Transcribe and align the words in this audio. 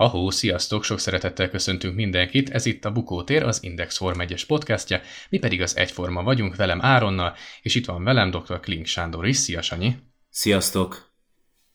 Ahó, 0.00 0.30
sziasztok, 0.30 0.84
sok 0.84 0.98
szeretettel 0.98 1.48
köszöntünk 1.48 1.94
mindenkit, 1.94 2.50
ez 2.50 2.66
itt 2.66 2.84
a 2.84 2.92
Bukótér, 2.92 3.42
az 3.42 3.62
Index 3.62 3.96
Form 3.96 4.20
1 4.20 4.46
podcastja, 4.46 5.00
mi 5.28 5.38
pedig 5.38 5.62
az 5.62 5.76
Egyforma 5.76 6.22
vagyunk 6.22 6.56
velem 6.56 6.78
Áronnal, 6.82 7.36
és 7.62 7.74
itt 7.74 7.86
van 7.86 8.04
velem 8.04 8.30
dr. 8.30 8.60
Klink 8.60 8.86
Sándor 8.86 9.26
is, 9.26 9.36
szia 9.36 9.62
Sanyi! 9.62 9.96
Sziasztok! 10.30 11.12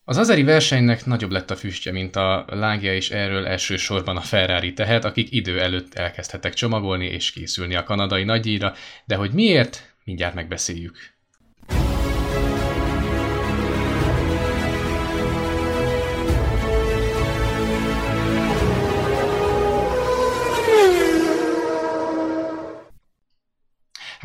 Az 0.04 0.16
azeri 0.16 0.42
versenynek 0.42 1.04
nagyobb 1.04 1.30
lett 1.30 1.50
a 1.50 1.56
füstje, 1.56 1.92
mint 1.92 2.16
a 2.16 2.44
lángja, 2.48 2.94
és 2.94 3.10
erről 3.10 3.46
elsősorban 3.46 4.16
a 4.16 4.20
Ferrari 4.20 4.72
tehet, 4.72 5.04
akik 5.04 5.32
idő 5.32 5.60
előtt 5.60 5.94
elkezdhetek 5.94 6.54
csomagolni 6.54 7.06
és 7.06 7.32
készülni 7.32 7.74
a 7.74 7.84
kanadai 7.84 8.24
nagydíjra, 8.24 8.74
de 9.04 9.16
hogy 9.16 9.32
miért, 9.32 9.94
mindjárt 10.04 10.34
megbeszéljük. 10.34 11.14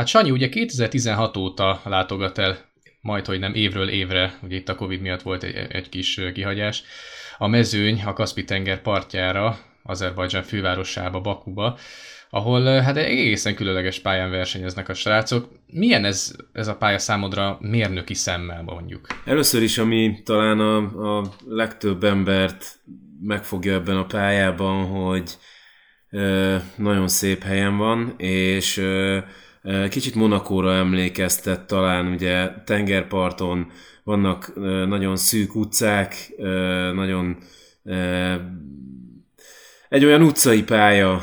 Hát 0.01 0.09
Sanyi 0.09 0.31
ugye 0.31 0.49
2016 0.49 1.37
óta 1.37 1.81
látogat 1.83 2.37
el, 2.37 2.57
majd 3.01 3.25
hogy 3.25 3.39
nem 3.39 3.53
évről 3.53 3.89
évre, 3.89 4.37
ugye 4.43 4.55
itt 4.55 4.69
a 4.69 4.75
Covid 4.75 5.01
miatt 5.01 5.21
volt 5.21 5.43
egy, 5.43 5.55
egy 5.69 5.89
kis 5.89 6.21
kihagyás, 6.33 6.83
a 7.37 7.47
mezőny 7.47 8.01
a 8.05 8.13
Kaspi-tenger 8.13 8.81
partjára, 8.81 9.59
Azerbajdzsán 9.83 10.43
fővárosába, 10.43 11.21
Bakuba, 11.21 11.77
ahol 12.29 12.79
hát 12.79 12.97
egészen 12.97 13.55
különleges 13.55 13.99
pályán 13.99 14.29
versenyeznek 14.29 14.89
a 14.89 14.93
srácok. 14.93 15.49
Milyen 15.67 16.05
ez, 16.05 16.35
ez 16.53 16.67
a 16.67 16.75
pálya 16.75 16.99
számodra 16.99 17.57
mérnöki 17.59 18.13
szemmel 18.13 18.61
mondjuk? 18.61 19.07
Először 19.25 19.61
is, 19.61 19.77
ami 19.77 20.21
talán 20.25 20.59
a, 20.59 20.77
a 21.17 21.31
legtöbb 21.47 22.03
embert 22.03 22.79
megfogja 23.21 23.73
ebben 23.73 23.97
a 23.97 24.05
pályában, 24.05 24.85
hogy 24.85 25.37
ö, 26.09 26.55
nagyon 26.75 27.07
szép 27.07 27.43
helyen 27.43 27.77
van, 27.77 28.13
és 28.17 28.77
ö, 28.77 29.19
Kicsit 29.89 30.15
Monakóra 30.15 30.73
emlékeztet 30.73 31.67
talán, 31.67 32.07
ugye 32.07 32.49
tengerparton 32.65 33.71
vannak 34.03 34.53
nagyon 34.87 35.15
szűk 35.15 35.55
utcák, 35.55 36.31
nagyon 36.93 37.37
egy 39.89 40.05
olyan 40.05 40.21
utcai 40.21 40.63
pálya, 40.63 41.21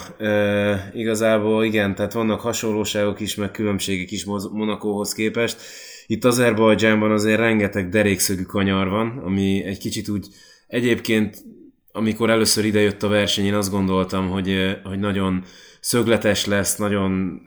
igazából 0.92 1.64
igen, 1.64 1.94
tehát 1.94 2.12
vannak 2.12 2.40
hasonlóságok 2.40 3.20
is, 3.20 3.34
meg 3.34 3.50
különbségek 3.50 4.10
is 4.10 4.24
Monakóhoz 4.52 5.12
képest. 5.12 5.60
Itt 6.06 6.24
Azerbajdzsánban 6.24 7.10
azért 7.10 7.38
rengeteg 7.38 7.88
derékszögű 7.88 8.42
kanyar 8.42 8.88
van, 8.88 9.20
ami 9.24 9.64
egy 9.64 9.78
kicsit 9.78 10.08
úgy 10.08 10.26
egyébként, 10.66 11.44
amikor 11.92 12.30
először 12.30 12.64
idejött 12.64 13.02
a 13.02 13.08
verseny, 13.08 13.44
én 13.44 13.54
azt 13.54 13.70
gondoltam, 13.70 14.28
hogy, 14.28 14.78
hogy 14.84 14.98
nagyon 14.98 15.44
szögletes 15.80 16.46
lesz, 16.46 16.76
nagyon 16.76 17.42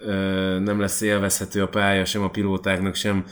nem 0.64 0.80
lesz 0.80 1.02
élvezhető 1.02 1.62
a 1.62 1.68
pálya 1.68 2.06
sem 2.06 2.22
a 2.22 2.30
pilótáknak, 2.30 2.96
sem 2.96 3.26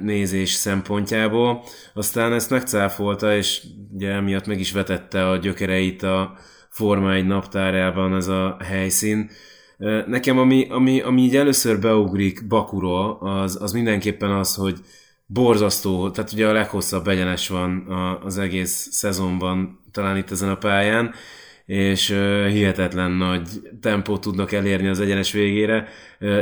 nézés 0.00 0.50
szempontjából. 0.50 1.64
Aztán 1.94 2.32
ezt 2.32 2.50
megcáfolta, 2.50 3.36
és 3.36 3.62
ugye 3.92 4.10
emiatt 4.10 4.46
meg 4.46 4.60
is 4.60 4.72
vetette 4.72 5.28
a 5.28 5.36
gyökereit 5.36 6.02
a 6.02 6.36
Forma 6.68 7.12
egy 7.12 7.26
naptárában 7.26 8.14
ez 8.14 8.28
a 8.28 8.56
helyszín. 8.64 9.30
Nekem 10.06 10.38
ami, 10.38 10.66
ami, 10.70 11.00
ami 11.00 11.22
így 11.22 11.36
először 11.36 11.80
beugrik 11.80 12.46
Bakuról, 12.46 13.18
az, 13.20 13.58
az 13.62 13.72
mindenképpen 13.72 14.30
az, 14.30 14.54
hogy 14.54 14.78
borzasztó, 15.26 16.10
tehát 16.10 16.32
ugye 16.32 16.48
a 16.48 16.52
leghosszabb 16.52 17.08
egyenes 17.08 17.48
van 17.48 17.86
az 18.24 18.38
egész 18.38 18.88
szezonban, 18.90 19.80
talán 19.90 20.16
itt 20.16 20.30
ezen 20.30 20.48
a 20.48 20.56
pályán, 20.56 21.14
és 21.66 22.08
hihetetlen 22.48 23.10
nagy 23.10 23.48
tempót 23.80 24.20
tudnak 24.20 24.52
elérni 24.52 24.88
az 24.88 25.00
egyenes 25.00 25.32
végére. 25.32 25.88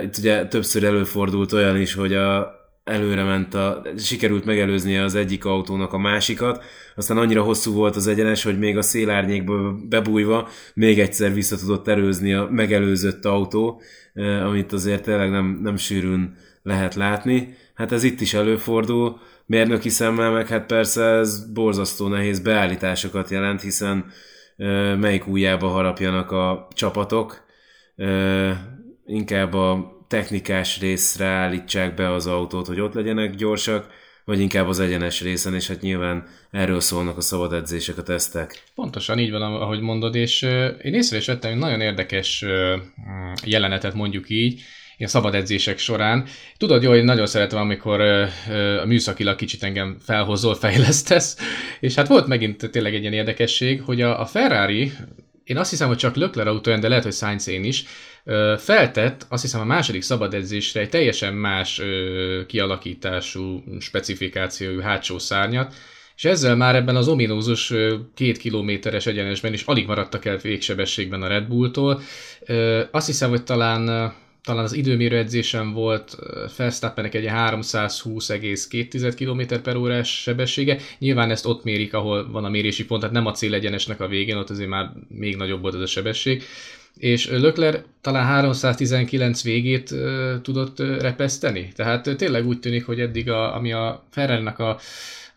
Itt 0.02 0.16
ugye 0.18 0.46
többször 0.46 0.84
előfordult 0.84 1.52
olyan 1.52 1.80
is, 1.80 1.94
hogy 1.94 2.14
a, 2.14 2.60
előre 2.84 3.22
ment, 3.22 3.54
a, 3.54 3.82
sikerült 3.96 4.44
megelőznie 4.44 5.02
az 5.02 5.14
egyik 5.14 5.44
autónak 5.44 5.92
a 5.92 5.98
másikat, 5.98 6.64
aztán 6.96 7.18
annyira 7.18 7.42
hosszú 7.42 7.72
volt 7.72 7.96
az 7.96 8.06
egyenes, 8.06 8.42
hogy 8.42 8.58
még 8.58 8.76
a 8.76 8.82
szélárnyékba 8.82 9.76
bebújva 9.88 10.48
még 10.74 10.98
egyszer 10.98 11.34
vissza 11.34 11.56
tudott 11.56 11.88
erőzni 11.88 12.34
a 12.34 12.48
megelőzött 12.50 13.24
autó, 13.24 13.82
amit 14.44 14.72
azért 14.72 15.02
tényleg 15.02 15.30
nem, 15.30 15.60
nem 15.62 15.76
sűrűn 15.76 16.36
lehet 16.62 16.94
látni. 16.94 17.56
Hát 17.74 17.92
ez 17.92 18.02
itt 18.02 18.20
is 18.20 18.34
előfordul, 18.34 19.18
mérnöki 19.46 19.88
szemmel 19.88 20.30
meg 20.30 20.48
hát 20.48 20.66
persze 20.66 21.04
ez 21.04 21.52
borzasztó 21.52 22.08
nehéz 22.08 22.40
beállításokat 22.40 23.30
jelent, 23.30 23.60
hiszen 23.62 24.04
melyik 24.98 25.26
újjába 25.26 25.68
harapjanak 25.68 26.30
a 26.30 26.68
csapatok, 26.74 27.46
inkább 29.06 29.54
a 29.54 29.98
technikás 30.08 30.80
részre 30.80 31.26
állítsák 31.26 31.94
be 31.94 32.12
az 32.12 32.26
autót, 32.26 32.66
hogy 32.66 32.80
ott 32.80 32.94
legyenek 32.94 33.34
gyorsak, 33.34 33.86
vagy 34.24 34.40
inkább 34.40 34.68
az 34.68 34.80
egyenes 34.80 35.20
részen, 35.20 35.54
és 35.54 35.68
hát 35.68 35.80
nyilván 35.80 36.26
erről 36.50 36.80
szólnak 36.80 37.16
a 37.16 37.20
szabad 37.20 37.52
edzések, 37.52 37.98
a 37.98 38.02
tesztek. 38.02 38.64
Pontosan 38.74 39.18
így 39.18 39.30
van, 39.30 39.42
ahogy 39.42 39.80
mondod, 39.80 40.14
és 40.14 40.42
én 40.82 40.94
észre 40.94 41.16
is 41.16 41.26
vettem 41.26 41.50
egy 41.52 41.58
nagyon 41.58 41.80
érdekes 41.80 42.44
jelenetet 43.44 43.94
mondjuk 43.94 44.30
így, 44.30 44.62
ilyen 45.00 45.12
szabad 45.12 45.34
edzések 45.34 45.78
során. 45.78 46.26
Tudod 46.56 46.82
jó, 46.82 46.90
hogy 46.90 47.04
nagyon 47.04 47.26
szeretem, 47.26 47.58
amikor 47.58 48.00
a 48.80 48.86
műszakilag 48.86 49.36
kicsit 49.36 49.62
engem 49.62 49.96
felhozol, 50.00 50.54
fejlesztesz, 50.54 51.36
és 51.80 51.94
hát 51.94 52.08
volt 52.08 52.26
megint 52.26 52.70
tényleg 52.70 52.94
egy 52.94 53.00
ilyen 53.00 53.12
érdekesség, 53.12 53.82
hogy 53.82 54.00
a, 54.00 54.26
Ferrari, 54.26 54.92
én 55.44 55.56
azt 55.56 55.70
hiszem, 55.70 55.88
hogy 55.88 55.96
csak 55.96 56.16
Lökler 56.16 56.46
autóján, 56.46 56.80
de 56.80 56.88
lehet, 56.88 57.04
hogy 57.04 57.12
Sainz 57.12 57.48
én 57.48 57.64
is, 57.64 57.84
feltett, 58.58 59.26
azt 59.28 59.42
hiszem 59.42 59.60
a 59.60 59.64
második 59.64 60.02
szabad 60.02 60.34
edzésre 60.34 60.80
egy 60.80 60.88
teljesen 60.88 61.34
más 61.34 61.80
kialakítású, 62.46 63.62
specifikációjú 63.78 64.80
hátsó 64.80 65.18
szárnyat, 65.18 65.74
és 66.16 66.24
ezzel 66.24 66.56
már 66.56 66.74
ebben 66.74 66.96
az 66.96 67.08
ominózus 67.08 67.72
két 68.14 68.36
kilométeres 68.38 69.06
egyenesben 69.06 69.52
is 69.52 69.62
alig 69.62 69.86
maradtak 69.86 70.24
el 70.24 70.36
végsebességben 70.36 71.22
a 71.22 71.28
Red 71.28 71.46
Bulltól. 71.46 72.00
Azt 72.90 73.06
hiszem, 73.06 73.30
hogy 73.30 73.42
talán 73.42 74.12
talán 74.42 74.64
az 74.64 74.72
időmérő 74.72 75.16
edzésem 75.16 75.72
volt 75.72 76.16
Felsztappenek 76.48 77.14
egy 77.14 77.26
320,2 77.28 79.12
km 79.16 79.62
per 79.62 79.76
órás 79.76 80.20
sebessége. 80.20 80.78
Nyilván 80.98 81.30
ezt 81.30 81.46
ott 81.46 81.64
mérik, 81.64 81.94
ahol 81.94 82.30
van 82.30 82.44
a 82.44 82.48
mérési 82.48 82.84
pont, 82.84 83.00
tehát 83.00 83.16
nem 83.16 83.26
a 83.26 83.32
célegyenesnek 83.32 84.00
a 84.00 84.08
végén, 84.08 84.36
ott 84.36 84.50
azért 84.50 84.68
már 84.68 84.90
még 85.08 85.36
nagyobb 85.36 85.60
volt 85.60 85.74
ez 85.74 85.80
a 85.80 85.86
sebesség. 85.86 86.42
És 86.96 87.28
Lökler 87.28 87.84
talán 88.00 88.24
319 88.24 89.42
végét 89.42 89.94
tudott 90.42 90.78
repeszteni. 90.78 91.72
Tehát 91.74 92.16
tényleg 92.16 92.46
úgy 92.46 92.60
tűnik, 92.60 92.86
hogy 92.86 93.00
eddig, 93.00 93.30
a, 93.30 93.54
ami 93.54 93.72
a 93.72 94.04
ferrari 94.10 94.46
a 94.46 94.78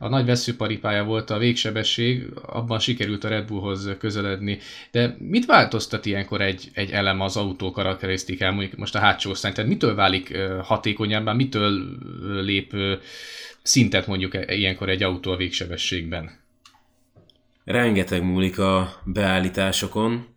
a 0.03 0.09
nagy 0.09 0.25
veszőparipája 0.25 1.03
volt 1.03 1.29
a 1.29 1.37
végsebesség, 1.37 2.25
abban 2.45 2.79
sikerült 2.79 3.23
a 3.23 3.27
Red 3.27 3.47
Bullhoz 3.47 3.89
közeledni. 3.99 4.59
De 4.91 5.15
mit 5.19 5.45
változtat 5.45 6.05
ilyenkor 6.05 6.41
egy, 6.41 6.69
egy 6.73 6.91
elem 6.91 7.21
az 7.21 7.37
autó 7.37 7.71
karakterisztikán, 7.71 8.53
mondjuk 8.53 8.79
most 8.79 8.95
a 8.95 8.99
hátsó 8.99 9.29
osztály, 9.29 9.51
tehát 9.51 9.69
mitől 9.69 9.95
válik 9.95 10.37
hatékonyabbá, 10.61 11.33
mitől 11.33 11.97
lép 12.41 12.75
szintet 13.61 14.07
mondjuk 14.07 14.35
e, 14.35 14.55
ilyenkor 14.55 14.89
egy 14.89 15.03
autó 15.03 15.31
a 15.31 15.35
végsebességben? 15.35 16.31
Rengeteg 17.63 18.23
múlik 18.23 18.59
a 18.59 19.01
beállításokon, 19.05 20.31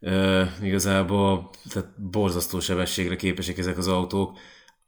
Uh, 0.00 0.46
igazából 0.62 1.50
tehát 1.72 2.10
borzasztó 2.10 2.60
sebességre 2.60 3.16
képesek 3.16 3.58
ezek 3.58 3.78
az 3.78 3.88
autók. 3.88 4.38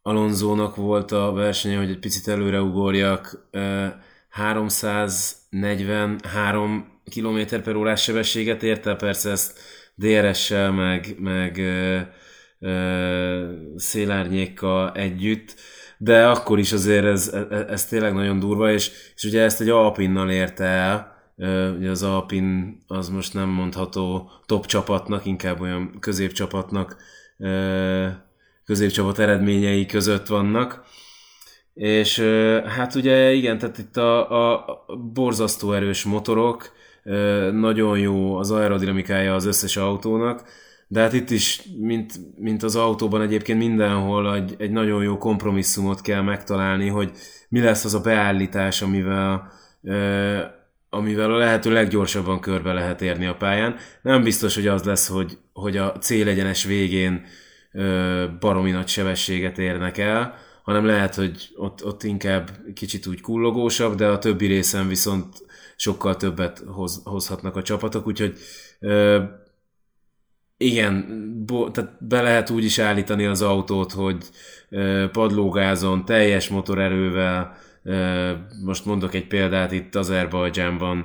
Alonzónak 0.03 0.77
volt 0.77 1.13
a 1.13 1.33
versenye, 1.33 1.77
hogy 1.77 1.91
egy 1.91 1.99
picit 1.99 2.29
előre 2.29 2.61
ugorjak, 2.61 3.49
343 4.29 7.01
km 7.15 7.41
per 7.63 7.77
órás 7.77 8.03
sebességet 8.03 8.63
érte, 8.63 8.95
persze 8.95 9.31
ezt 9.31 9.59
DRS-sel, 9.95 10.73
meg, 10.73 11.17
meg 11.19 11.59
ö, 11.59 11.99
ö, 12.59 13.53
szélárnyékkal 13.77 14.93
együtt, 14.93 15.55
de 15.99 16.27
akkor 16.27 16.59
is 16.59 16.73
azért 16.73 17.05
ez, 17.05 17.35
ez, 17.51 17.67
ez 17.69 17.87
tényleg 17.87 18.15
nagyon 18.15 18.39
durva, 18.39 18.73
és, 18.73 18.91
és 19.15 19.25
ugye 19.25 19.43
ezt 19.43 19.61
egy 19.61 19.69
Alpinnal 19.69 20.31
érte 20.31 20.65
el, 20.65 21.19
ugye 21.77 21.91
az 21.91 22.03
Alpin 22.03 22.79
az 22.87 23.09
most 23.09 23.35
nem 23.35 23.49
mondható 23.49 24.31
top 24.47 24.67
csapatnak, 24.67 25.25
inkább 25.25 25.61
olyan 25.61 25.97
középcsapatnak 26.01 26.97
középcsapat 28.71 29.19
eredményei 29.19 29.87
között 29.87 30.27
vannak. 30.27 30.83
És 31.75 32.19
hát 32.67 32.95
ugye 32.95 33.33
igen, 33.33 33.59
tehát 33.59 33.79
itt 33.79 33.97
a, 33.97 34.65
a 34.65 34.85
borzasztó 35.13 35.73
erős 35.73 36.05
motorok, 36.05 36.73
nagyon 37.53 37.99
jó 37.99 38.37
az 38.37 38.51
aerodinamikája 38.51 39.35
az 39.35 39.47
összes 39.47 39.77
autónak, 39.77 40.43
de 40.89 41.01
hát 41.01 41.13
itt 41.13 41.31
is, 41.31 41.63
mint, 41.79 42.13
mint 42.37 42.63
az 42.63 42.77
autóban 42.77 43.21
egyébként 43.21 43.59
mindenhol 43.59 44.35
egy, 44.35 44.55
egy 44.59 44.71
nagyon 44.71 45.03
jó 45.03 45.19
kompromisszumot 45.19 46.01
kell 46.01 46.23
megtalálni, 46.23 46.89
hogy 46.89 47.11
mi 47.49 47.61
lesz 47.61 47.85
az 47.85 47.95
a 47.95 48.01
beállítás, 48.01 48.83
amivel 48.83 49.53
amivel 50.93 51.33
a 51.33 51.37
lehető 51.37 51.73
leggyorsabban 51.73 52.41
körbe 52.41 52.73
lehet 52.73 53.03
érni 53.03 53.27
a 53.27 53.35
pályán. 53.35 53.77
Nem 54.03 54.23
biztos, 54.23 54.55
hogy 54.55 54.67
az 54.67 54.83
lesz, 54.83 55.09
hogy, 55.09 55.39
hogy 55.53 55.77
a 55.77 55.93
célegyenes 55.93 56.65
végén 56.65 57.25
baromi 58.41 58.71
nagy 58.71 58.89
sebességet 58.89 59.59
érnek 59.59 59.99
el, 59.99 60.35
hanem 60.63 60.85
lehet, 60.85 61.15
hogy 61.15 61.49
ott, 61.57 61.85
ott 61.85 62.03
inkább 62.03 62.51
kicsit 62.75 63.07
úgy 63.07 63.21
kullogósabb, 63.21 63.95
de 63.95 64.07
a 64.07 64.19
többi 64.19 64.47
részen 64.47 64.89
viszont 64.89 65.45
sokkal 65.77 66.17
többet 66.17 66.63
hoz, 66.67 67.01
hozhatnak 67.05 67.57
a 67.57 67.63
csapatok, 67.63 68.07
úgyhogy 68.07 68.39
ö, 68.81 69.23
igen, 70.57 71.07
bo, 71.47 71.71
tehát 71.71 72.07
be 72.07 72.23
lehet 72.23 72.51
úgy 72.51 72.65
is 72.65 72.79
állítani 72.79 73.27
az 73.27 73.43
autót, 73.43 73.93
hogy 73.93 74.25
ö, 74.69 75.07
padlógázon, 75.13 76.05
teljes 76.05 76.49
motorerővel, 76.49 77.57
most 78.65 78.85
mondok 78.85 79.15
egy 79.15 79.27
példát 79.27 79.73
itt 79.73 79.95
Azerbajdzsánban, 79.95 81.05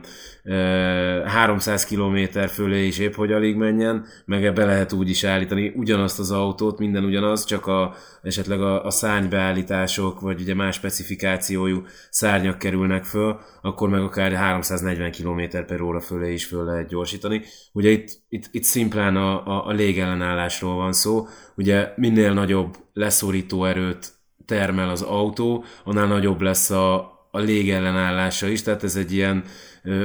300 1.26 1.86
km 1.86 2.40
fölé 2.48 2.86
is 2.86 2.98
épp 2.98 3.14
hogy 3.14 3.32
alig 3.32 3.56
menjen, 3.56 4.06
meg 4.26 4.46
ebbe 4.46 4.66
lehet 4.66 4.92
úgy 4.92 5.10
is 5.10 5.24
állítani 5.24 5.74
ugyanazt 5.76 6.20
az 6.20 6.32
autót, 6.32 6.80
minden 6.80 7.04
ugyanaz, 7.04 7.46
csak 7.46 7.68
a, 7.68 7.96
esetleg 8.22 8.62
a, 8.62 8.86
a 8.86 8.90
szárnybeállítások, 8.90 10.20
vagy 10.20 10.42
ugye 10.42 10.54
más 10.56 10.76
specifikációjú 10.76 11.84
szárnyak 12.10 12.58
kerülnek 12.58 13.04
föl, 13.04 13.40
akkor 13.62 13.90
meg 13.90 14.02
akár 14.02 14.32
340 14.32 15.12
km 15.12 15.66
per 15.66 15.82
óra 15.82 16.00
fölé 16.00 16.34
is 16.34 16.46
föl 16.46 16.64
lehet 16.64 16.88
gyorsítani. 16.88 17.42
Ugye 17.72 17.90
itt, 17.90 18.10
itt, 18.30 18.46
itt 18.52 18.64
szimplán 18.64 19.16
a, 19.16 19.48
a, 19.48 19.68
a 19.68 19.72
légellenállásról 19.72 20.76
van 20.76 20.94
szó, 20.94 21.28
ugye 21.56 21.94
minél 21.96 22.34
nagyobb 22.34 22.76
leszorító 22.94 23.66
erőt 23.66 24.15
termel 24.46 24.90
az 24.90 25.02
autó, 25.02 25.66
annál 25.84 26.08
nagyobb 26.08 26.42
lesz 26.42 26.70
a, 26.70 26.96
a 27.32 27.40
légellenállása 27.40 28.48
is, 28.48 28.62
tehát 28.62 28.84
ez 28.84 28.96
egy 28.96 29.14
ilyen 29.14 29.44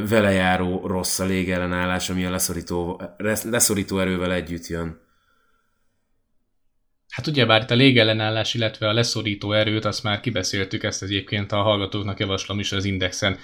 velejáró 0.08 0.86
rossz 0.86 1.18
a 1.18 1.24
légellenállás, 1.24 2.10
ami 2.10 2.24
a 2.24 2.30
leszorító, 2.30 3.02
leszorító 3.44 3.98
erővel 3.98 4.32
együtt 4.32 4.66
jön. 4.66 5.08
Hát 7.10 7.26
ugyebár 7.26 7.62
itt 7.62 7.70
a 7.70 7.74
légellenállás, 7.74 8.54
illetve 8.54 8.88
a 8.88 8.92
leszorító 8.92 9.52
erőt, 9.52 9.84
azt 9.84 10.02
már 10.02 10.20
kibeszéltük, 10.20 10.82
ezt 10.82 11.02
egyébként 11.02 11.52
a 11.52 11.62
hallgatóknak 11.62 12.18
javaslom 12.18 12.58
is 12.58 12.72
az 12.72 12.84
Indexen 12.84 13.38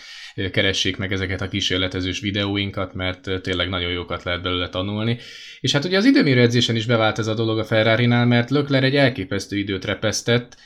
keressék 0.50 0.96
meg 0.96 1.12
ezeket 1.12 1.40
a 1.40 1.49
kísérletezős 1.49 2.20
videóinkat, 2.20 2.94
mert 2.94 3.42
tényleg 3.42 3.69
nagyon 3.69 3.90
jókat 3.90 4.22
lehet 4.22 4.42
belőle 4.42 4.69
tanulni. 4.69 5.19
És 5.60 5.72
hát 5.72 5.84
ugye 5.84 5.96
az 5.96 6.04
időmérő 6.04 6.40
edzésen 6.40 6.76
is 6.76 6.87
bevált 6.87 7.19
ez 7.19 7.26
a 7.26 7.34
dolog 7.34 7.58
a 7.58 7.64
Ferrari-nál, 7.64 8.26
mert 8.26 8.50
Lökler 8.50 8.84
egy 8.84 8.96
elképesztő 8.96 9.56
időt 9.56 9.84
repesztett, 9.84 10.56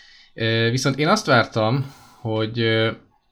Viszont 0.71 0.99
én 0.99 1.09
azt 1.09 1.27
vártam, 1.27 1.95
hogy 2.21 2.59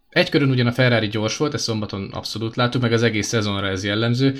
egy 0.09 0.31
körön 0.31 0.51
ugyan 0.51 0.67
a 0.67 0.73
Ferrari 0.73 1.09
gyors 1.09 1.37
volt, 1.37 1.55
ezt 1.55 1.65
szombaton 1.65 2.11
abszolút 2.13 2.57
láttuk, 2.57 2.83
meg 2.83 2.93
az 2.93 3.03
egész 3.03 3.27
szezonra 3.27 3.69
ez 3.69 3.85
jellemző, 3.85 4.35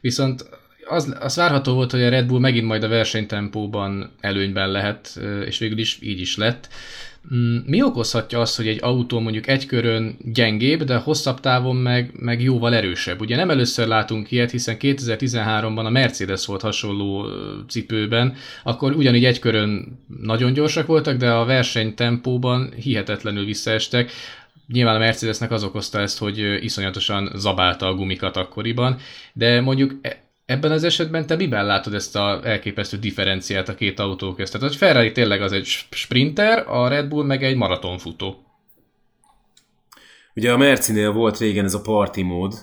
viszont 0.00 0.48
az, 0.84 1.16
az 1.20 1.36
várható 1.36 1.74
volt, 1.74 1.90
hogy 1.90 2.02
a 2.02 2.08
Red 2.08 2.26
Bull 2.26 2.40
megint 2.40 2.66
majd 2.66 2.82
a 2.82 2.88
versenytempóban 2.88 4.14
előnyben 4.20 4.70
lehet, 4.70 5.20
és 5.46 5.58
végül 5.58 5.78
is 5.78 5.98
így 6.00 6.20
is 6.20 6.36
lett. 6.36 6.68
Mm, 7.34 7.56
mi 7.66 7.82
okozhatja 7.82 8.40
azt, 8.40 8.56
hogy 8.56 8.68
egy 8.68 8.78
autó 8.82 9.20
mondjuk 9.20 9.46
egy 9.46 9.66
körön 9.66 10.16
gyengébb, 10.24 10.82
de 10.82 10.96
hosszabb 10.96 11.40
távon 11.40 11.76
meg, 11.76 12.10
meg 12.18 12.42
jóval 12.42 12.74
erősebb? 12.74 13.20
Ugye 13.20 13.36
nem 13.36 13.50
először 13.50 13.86
látunk 13.86 14.30
ilyet, 14.30 14.50
hiszen 14.50 14.76
2013-ban 14.80 15.84
a 15.84 15.90
Mercedes 15.90 16.46
volt 16.46 16.60
hasonló 16.60 17.26
cipőben, 17.68 18.34
akkor 18.62 18.92
ugyanígy 18.92 19.24
egy 19.24 19.38
körön 19.38 19.98
nagyon 20.20 20.52
gyorsak 20.52 20.86
voltak, 20.86 21.16
de 21.16 21.30
a 21.30 21.44
versenytempóban 21.44 22.72
hihetetlenül 22.76 23.44
visszaestek. 23.44 24.10
Nyilván 24.66 24.94
a 24.94 24.98
Mercedesnek 24.98 25.50
az 25.50 25.64
okozta 25.64 26.00
ezt, 26.00 26.18
hogy 26.18 26.64
iszonyatosan 26.64 27.30
zabálta 27.34 27.86
a 27.86 27.94
gumikat 27.94 28.36
akkoriban, 28.36 28.96
de 29.32 29.60
mondjuk 29.60 29.94
e- 30.02 30.23
Ebben 30.46 30.70
az 30.70 30.84
esetben 30.84 31.26
te 31.26 31.36
miben 31.36 31.66
látod 31.66 31.94
ezt 31.94 32.16
a 32.16 32.40
elképesztő 32.44 32.96
differenciát 32.96 33.68
a 33.68 33.74
két 33.74 33.98
autó 33.98 34.34
között? 34.34 34.52
Tehát, 34.52 34.68
hogy 34.68 34.76
Ferrari 34.76 35.12
tényleg 35.12 35.42
az 35.42 35.52
egy 35.52 35.66
sprinter, 35.90 36.64
a 36.68 36.88
Red 36.88 37.08
Bull 37.08 37.24
meg 37.24 37.44
egy 37.44 37.56
maratonfutó. 37.56 38.44
Ugye 40.34 40.52
a 40.52 40.56
Mercinél 40.56 41.12
volt 41.12 41.38
régen 41.38 41.64
ez 41.64 41.74
a 41.74 41.80
party 41.80 42.22
mód, 42.22 42.54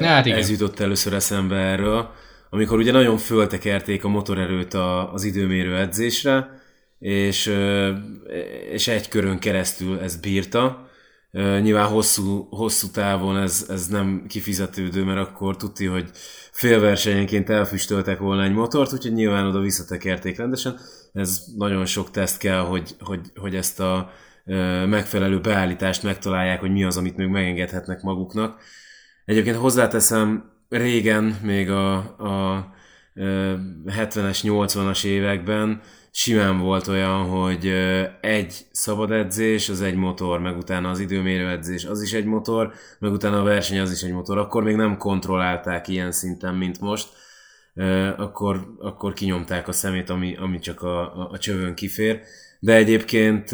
hát 0.00 0.26
igen. 0.26 0.38
ez 0.38 0.50
jutott 0.50 0.80
először 0.80 1.12
eszembe 1.12 1.56
erről, 1.56 2.10
amikor 2.50 2.78
ugye 2.78 2.92
nagyon 2.92 3.16
föltekerték 3.16 4.04
a 4.04 4.08
motorerőt 4.08 4.74
az 5.12 5.24
időmérő 5.24 5.76
edzésre, 5.76 6.62
és, 6.98 7.54
és 8.70 8.88
egy 8.88 9.08
körön 9.08 9.38
keresztül 9.38 10.00
ezt 10.00 10.20
bírta, 10.20 10.88
Nyilván 11.34 11.86
hosszú, 11.86 12.46
hosszú 12.50 12.90
távon 12.90 13.36
ez, 13.36 13.66
ez 13.68 13.86
nem 13.86 14.24
kifizetődő, 14.28 15.04
mert 15.04 15.28
akkor 15.28 15.56
tudti, 15.56 15.86
hogy 15.86 16.10
félversenyenként 16.50 17.50
elfüstöltek 17.50 18.18
volna 18.18 18.42
egy 18.42 18.52
motort, 18.52 18.92
úgyhogy 18.92 19.12
nyilván 19.12 19.46
oda 19.46 19.60
visszatekerték 19.60 20.36
rendesen. 20.36 20.78
Ez 21.12 21.44
nagyon 21.56 21.86
sok 21.86 22.10
teszt 22.10 22.38
kell, 22.38 22.60
hogy, 22.60 22.96
hogy, 23.00 23.20
hogy 23.34 23.54
ezt 23.54 23.80
a 23.80 24.10
megfelelő 24.86 25.40
beállítást 25.40 26.02
megtalálják, 26.02 26.60
hogy 26.60 26.72
mi 26.72 26.84
az, 26.84 26.96
amit 26.96 27.16
még 27.16 27.28
megengedhetnek 27.28 28.02
maguknak. 28.02 28.60
Egyébként 29.24 29.56
hozzáteszem, 29.56 30.52
régen, 30.68 31.38
még 31.42 31.70
a, 31.70 31.94
a 32.18 32.72
70-es, 33.86 34.40
80-as 34.42 35.04
években 35.04 35.80
simán 36.16 36.58
volt 36.58 36.86
olyan, 36.86 37.24
hogy 37.24 37.66
egy 38.20 38.66
szabad 38.70 39.10
edzés, 39.10 39.68
az 39.68 39.80
egy 39.80 39.94
motor, 39.94 40.40
meg 40.40 40.56
utána 40.56 40.90
az 40.90 40.98
időmérő 40.98 41.48
edzés, 41.48 41.84
az 41.84 42.02
is 42.02 42.12
egy 42.12 42.24
motor, 42.24 42.72
meg 42.98 43.12
utána 43.12 43.40
a 43.40 43.42
verseny, 43.42 43.78
az 43.78 43.92
is 43.92 44.02
egy 44.02 44.12
motor. 44.12 44.38
Akkor 44.38 44.62
még 44.62 44.76
nem 44.76 44.96
kontrollálták 44.96 45.88
ilyen 45.88 46.12
szinten, 46.12 46.54
mint 46.54 46.80
most. 46.80 47.08
Akkor, 48.16 48.74
akkor 48.78 49.12
kinyomták 49.12 49.68
a 49.68 49.72
szemét, 49.72 50.10
ami, 50.10 50.36
ami 50.36 50.58
csak 50.58 50.82
a, 50.82 51.00
a, 51.00 51.28
a 51.32 51.38
csövön 51.38 51.74
kifér. 51.74 52.20
De 52.60 52.74
egyébként 52.74 53.50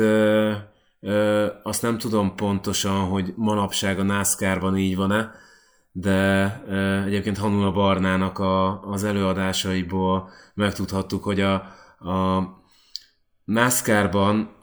azt 1.62 1.82
nem 1.82 1.98
tudom 1.98 2.34
pontosan, 2.34 3.08
hogy 3.08 3.32
manapság 3.36 3.98
a 3.98 4.02
NASCAR-ban 4.02 4.76
így 4.76 4.96
van-e, 4.96 5.30
de 5.92 6.62
egyébként 7.06 7.38
Hanula 7.38 7.72
Barnának 7.72 8.38
a, 8.38 8.80
az 8.80 9.04
előadásaiból 9.04 10.30
megtudhattuk, 10.54 11.24
hogy 11.24 11.40
a, 11.40 11.78
a 12.00 12.43
NASCAR-ban, 13.44 14.55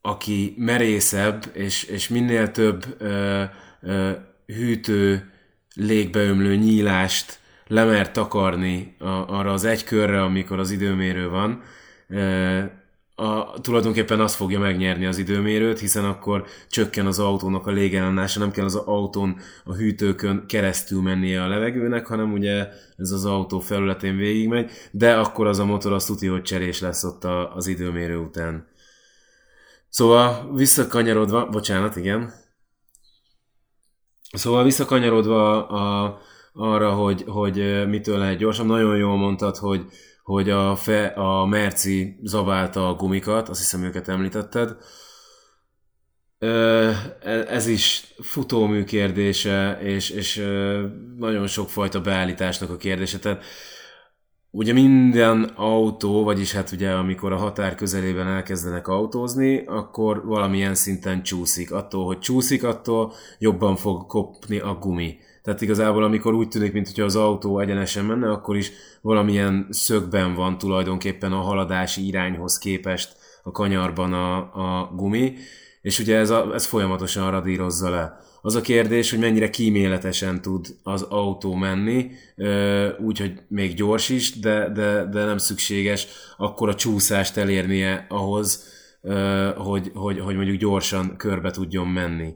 aki 0.00 0.54
merészebb, 0.56 1.50
és, 1.52 1.82
és 1.84 2.08
minél 2.08 2.50
több 2.50 2.96
ö, 2.98 3.42
ö, 3.80 4.10
hűtő, 4.46 5.32
légbeömlő 5.74 6.56
nyílást 6.56 7.38
lemert 7.66 8.12
takarni 8.12 8.96
a, 8.98 9.06
arra 9.08 9.52
az 9.52 9.64
egy 9.64 9.84
körre, 9.84 10.22
amikor 10.22 10.58
az 10.58 10.70
időmérő 10.70 11.28
van, 11.28 11.62
ö, 12.08 12.62
a, 13.14 13.60
tulajdonképpen 13.60 14.20
az 14.20 14.34
fogja 14.34 14.58
megnyerni 14.58 15.06
az 15.06 15.18
időmérőt, 15.18 15.78
hiszen 15.78 16.04
akkor 16.04 16.46
csökken 16.68 17.06
az 17.06 17.18
autónak 17.18 17.66
a 17.66 17.70
légellenása, 17.70 18.38
nem 18.38 18.50
kell 18.50 18.64
az 18.64 18.74
autón 18.74 19.36
a 19.64 19.74
hűtőkön 19.74 20.44
keresztül 20.46 21.02
mennie 21.02 21.42
a 21.42 21.48
levegőnek, 21.48 22.06
hanem 22.06 22.32
ugye 22.32 22.68
ez 22.96 23.10
az 23.10 23.24
autó 23.24 23.58
felületén 23.58 24.16
végigmegy, 24.16 24.70
de 24.90 25.14
akkor 25.14 25.46
az 25.46 25.58
a 25.58 25.64
motor 25.64 25.92
azt 25.92 26.06
tudja, 26.06 26.32
hogy 26.32 26.42
cserés 26.42 26.80
lesz 26.80 27.04
ott 27.04 27.24
a, 27.24 27.54
az 27.54 27.66
időmérő 27.66 28.16
után. 28.16 28.66
Szóval 29.88 30.52
visszakanyarodva, 30.54 31.48
bocsánat, 31.48 31.96
igen. 31.96 32.32
Szóval 34.32 34.64
visszakanyarodva 34.64 35.66
a, 35.66 36.18
arra, 36.52 36.92
hogy, 36.92 37.24
hogy 37.26 37.86
mitől 37.88 38.18
lehet 38.18 38.38
gyorsabb, 38.38 38.66
nagyon 38.66 38.96
jól 38.96 39.16
mondtad, 39.16 39.56
hogy 39.56 39.86
hogy 40.24 40.50
a, 40.50 40.76
fe, 40.76 41.06
a 41.06 41.46
Merci 41.46 42.18
zabálta 42.22 42.88
a 42.88 42.94
gumikat, 42.94 43.48
azt 43.48 43.58
hiszem 43.58 43.82
őket 43.82 44.08
említetted. 44.08 44.76
E, 46.38 46.48
ez 47.48 47.66
is 47.66 48.14
futómű 48.20 48.84
kérdése, 48.84 49.78
és, 49.82 50.10
és 50.10 50.36
nagyon 51.16 51.46
sokfajta 51.46 52.00
beállításnak 52.00 52.70
a 52.70 52.76
kérdése. 52.76 53.18
Tehát 53.18 53.44
ugye 54.50 54.72
minden 54.72 55.42
autó, 55.56 56.24
vagyis 56.24 56.52
hát 56.52 56.72
ugye 56.72 56.90
amikor 56.90 57.32
a 57.32 57.36
határ 57.36 57.74
közelében 57.74 58.26
elkezdenek 58.26 58.88
autózni, 58.88 59.64
akkor 59.66 60.24
valamilyen 60.26 60.74
szinten 60.74 61.22
csúszik. 61.22 61.72
Attól, 61.72 62.04
hogy 62.06 62.18
csúszik, 62.18 62.64
attól 62.64 63.12
jobban 63.38 63.76
fog 63.76 64.06
kopni 64.06 64.58
a 64.58 64.74
gumi. 64.74 65.18
Tehát 65.44 65.60
igazából 65.60 66.04
amikor 66.04 66.34
úgy 66.34 66.48
tűnik, 66.48 66.72
mintha 66.72 67.04
az 67.04 67.16
autó 67.16 67.58
egyenesen 67.58 68.04
menne, 68.04 68.30
akkor 68.30 68.56
is 68.56 68.72
valamilyen 69.00 69.66
szögben 69.70 70.34
van 70.34 70.58
tulajdonképpen 70.58 71.32
a 71.32 71.40
haladási 71.40 72.06
irányhoz 72.06 72.58
képest 72.58 73.16
a 73.42 73.50
kanyarban 73.50 74.12
a, 74.12 74.36
a 74.36 74.92
gumi, 74.94 75.34
és 75.80 75.98
ugye 75.98 76.16
ez, 76.16 76.30
a, 76.30 76.54
ez 76.54 76.66
folyamatosan 76.66 77.30
radírozza 77.30 77.90
le. 77.90 78.20
Az 78.42 78.54
a 78.54 78.60
kérdés, 78.60 79.10
hogy 79.10 79.18
mennyire 79.18 79.50
kíméletesen 79.50 80.42
tud 80.42 80.66
az 80.82 81.02
autó 81.02 81.54
menni, 81.54 82.10
úgyhogy 82.98 83.32
még 83.48 83.74
gyors 83.74 84.08
is, 84.08 84.38
de, 84.38 84.68
de, 84.68 85.04
de 85.04 85.24
nem 85.24 85.38
szükséges 85.38 86.06
akkor 86.36 86.68
a 86.68 86.74
csúszást 86.74 87.36
elérnie 87.36 88.06
ahhoz, 88.08 88.68
hogy, 89.56 89.90
hogy, 89.94 90.20
hogy 90.20 90.36
mondjuk 90.36 90.56
gyorsan 90.58 91.16
körbe 91.16 91.50
tudjon 91.50 91.86
menni 91.86 92.34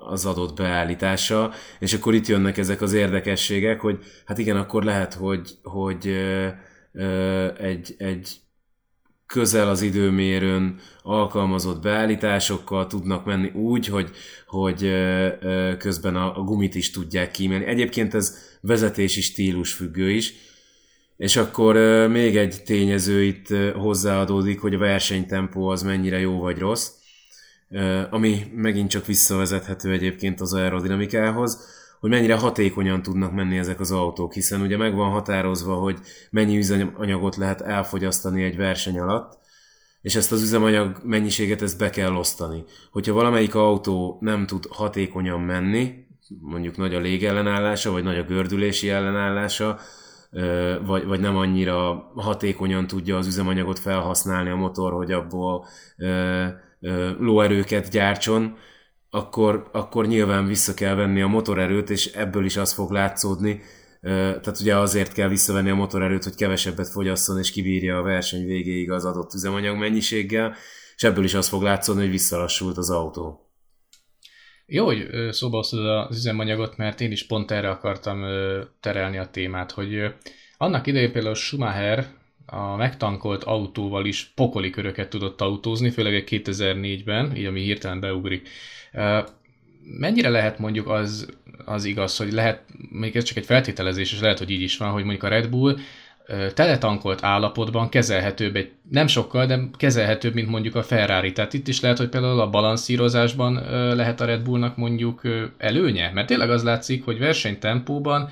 az 0.00 0.26
adott 0.26 0.56
beállítása, 0.56 1.52
és 1.78 1.92
akkor 1.94 2.14
itt 2.14 2.26
jönnek 2.26 2.58
ezek 2.58 2.80
az 2.80 2.92
érdekességek, 2.92 3.80
hogy 3.80 3.98
hát 4.24 4.38
igen, 4.38 4.56
akkor 4.56 4.84
lehet, 4.84 5.14
hogy, 5.14 5.50
hogy 5.62 6.06
ö, 6.06 6.48
ö, 6.92 7.48
egy, 7.58 7.94
egy 7.98 8.42
közel 9.26 9.68
az 9.68 9.82
időmérőn 9.82 10.80
alkalmazott 11.02 11.82
beállításokkal 11.82 12.86
tudnak 12.86 13.24
menni 13.24 13.50
úgy, 13.50 13.86
hogy, 13.86 14.10
hogy 14.46 14.92
közben 15.78 16.16
a, 16.16 16.38
a 16.38 16.42
gumit 16.42 16.74
is 16.74 16.90
tudják 16.90 17.30
kímélni. 17.30 17.64
Egyébként 17.64 18.14
ez 18.14 18.38
vezetési 18.60 19.20
stílus 19.20 19.72
függő 19.72 20.10
is, 20.10 20.34
és 21.16 21.36
akkor 21.36 21.76
még 22.08 22.36
egy 22.36 22.62
tényező 22.64 23.22
itt 23.22 23.48
hozzáadódik, 23.74 24.60
hogy 24.60 24.74
a 24.74 24.78
versenytempó 24.78 25.68
az 25.68 25.82
mennyire 25.82 26.18
jó 26.18 26.38
vagy 26.38 26.58
rossz, 26.58 26.90
ami 28.10 28.42
megint 28.54 28.90
csak 28.90 29.06
visszavezethető 29.06 29.92
egyébként 29.92 30.40
az 30.40 30.54
aerodinamikához, 30.54 31.80
hogy 32.00 32.10
mennyire 32.10 32.36
hatékonyan 32.36 33.02
tudnak 33.02 33.32
menni 33.32 33.58
ezek 33.58 33.80
az 33.80 33.90
autók, 33.90 34.32
hiszen 34.32 34.60
ugye 34.60 34.76
meg 34.76 34.94
van 34.94 35.10
határozva, 35.10 35.74
hogy 35.74 35.98
mennyi 36.30 36.56
üzemanyagot 36.56 37.36
lehet 37.36 37.60
elfogyasztani 37.60 38.42
egy 38.42 38.56
verseny 38.56 38.98
alatt, 38.98 39.38
és 40.00 40.14
ezt 40.14 40.32
az 40.32 40.42
üzemanyag 40.42 41.00
mennyiséget 41.04 41.62
ezt 41.62 41.78
be 41.78 41.90
kell 41.90 42.14
osztani. 42.14 42.64
Hogyha 42.90 43.12
valamelyik 43.12 43.54
autó 43.54 44.18
nem 44.20 44.46
tud 44.46 44.64
hatékonyan 44.70 45.40
menni, 45.40 46.06
mondjuk 46.40 46.76
nagy 46.76 46.94
a 46.94 47.00
légellenállása, 47.00 47.90
vagy 47.90 48.02
nagy 48.02 48.18
a 48.18 48.24
gördülési 48.24 48.90
ellenállása, 48.90 49.78
vagy, 50.86 51.04
vagy 51.04 51.20
nem 51.20 51.36
annyira 51.36 52.10
hatékonyan 52.14 52.86
tudja 52.86 53.16
az 53.16 53.26
üzemanyagot 53.26 53.78
felhasználni 53.78 54.50
a 54.50 54.56
motor, 54.56 54.92
hogy 54.92 55.12
abból 55.12 55.66
lóerőket 57.18 57.90
gyártson, 57.90 58.56
akkor, 59.10 59.68
akkor 59.72 60.06
nyilván 60.06 60.46
vissza 60.46 60.74
kell 60.74 60.94
venni 60.94 61.20
a 61.20 61.26
motorerőt, 61.26 61.90
és 61.90 62.06
ebből 62.06 62.44
is 62.44 62.56
az 62.56 62.72
fog 62.72 62.90
látszódni, 62.90 63.60
tehát 64.00 64.60
ugye 64.60 64.76
azért 64.76 65.12
kell 65.12 65.28
visszavenni 65.28 65.70
a 65.70 65.74
motorerőt, 65.74 66.24
hogy 66.24 66.34
kevesebbet 66.34 66.88
fogyasszon 66.88 67.38
és 67.38 67.50
kibírja 67.50 67.98
a 67.98 68.02
verseny 68.02 68.44
végéig 68.44 68.90
az 68.90 69.04
adott 69.04 69.34
üzemanyag 69.34 69.76
mennyiséggel, 69.76 70.54
és 70.96 71.02
ebből 71.02 71.24
is 71.24 71.34
az 71.34 71.48
fog 71.48 71.62
látszódni, 71.62 72.02
hogy 72.02 72.10
visszalassult 72.10 72.76
az 72.76 72.90
autó. 72.90 73.46
Jó, 74.66 74.84
hogy 74.84 75.06
szóba 75.30 75.56
hoztad 75.56 75.86
az 75.86 76.16
üzemanyagot, 76.16 76.76
mert 76.76 77.00
én 77.00 77.10
is 77.10 77.26
pont 77.26 77.50
erre 77.50 77.70
akartam 77.70 78.24
terelni 78.80 79.18
a 79.18 79.30
témát, 79.30 79.70
hogy 79.70 80.14
annak 80.56 80.86
idején 80.86 81.12
például 81.12 81.34
Schumacher 81.34 82.06
a 82.46 82.76
megtankolt 82.76 83.44
autóval 83.44 84.06
is 84.06 84.32
pokoli 84.34 84.70
köröket 84.70 85.08
tudott 85.08 85.40
autózni, 85.40 85.90
főleg 85.90 86.24
2004-ben, 86.30 87.36
így 87.36 87.44
ami 87.44 87.60
hirtelen 87.60 88.00
beugrik. 88.00 88.48
Mennyire 89.98 90.28
lehet 90.28 90.58
mondjuk 90.58 90.88
az, 90.88 91.28
az 91.64 91.84
igaz, 91.84 92.16
hogy 92.16 92.32
lehet, 92.32 92.62
még 92.90 93.16
ez 93.16 93.24
csak 93.24 93.36
egy 93.36 93.46
feltételezés, 93.46 94.12
és 94.12 94.20
lehet, 94.20 94.38
hogy 94.38 94.50
így 94.50 94.60
is 94.60 94.76
van, 94.76 94.90
hogy 94.90 95.02
mondjuk 95.02 95.22
a 95.22 95.28
Red 95.28 95.48
Bull 95.48 95.78
teletankolt 96.54 97.24
állapotban 97.24 97.88
kezelhetőbb, 97.88 98.56
egy, 98.56 98.70
nem 98.90 99.06
sokkal, 99.06 99.46
de 99.46 99.60
kezelhetőbb, 99.76 100.34
mint 100.34 100.48
mondjuk 100.48 100.74
a 100.74 100.82
Ferrari. 100.82 101.32
Tehát 101.32 101.52
itt 101.52 101.68
is 101.68 101.80
lehet, 101.80 101.98
hogy 101.98 102.08
például 102.08 102.40
a 102.40 102.50
balanszírozásban 102.50 103.54
lehet 103.94 104.20
a 104.20 104.24
Red 104.24 104.42
Bullnak 104.42 104.76
mondjuk 104.76 105.22
előnye, 105.58 106.10
mert 106.14 106.26
tényleg 106.26 106.50
az 106.50 106.62
látszik, 106.62 107.04
hogy 107.04 107.18
versenytempóban 107.18 108.30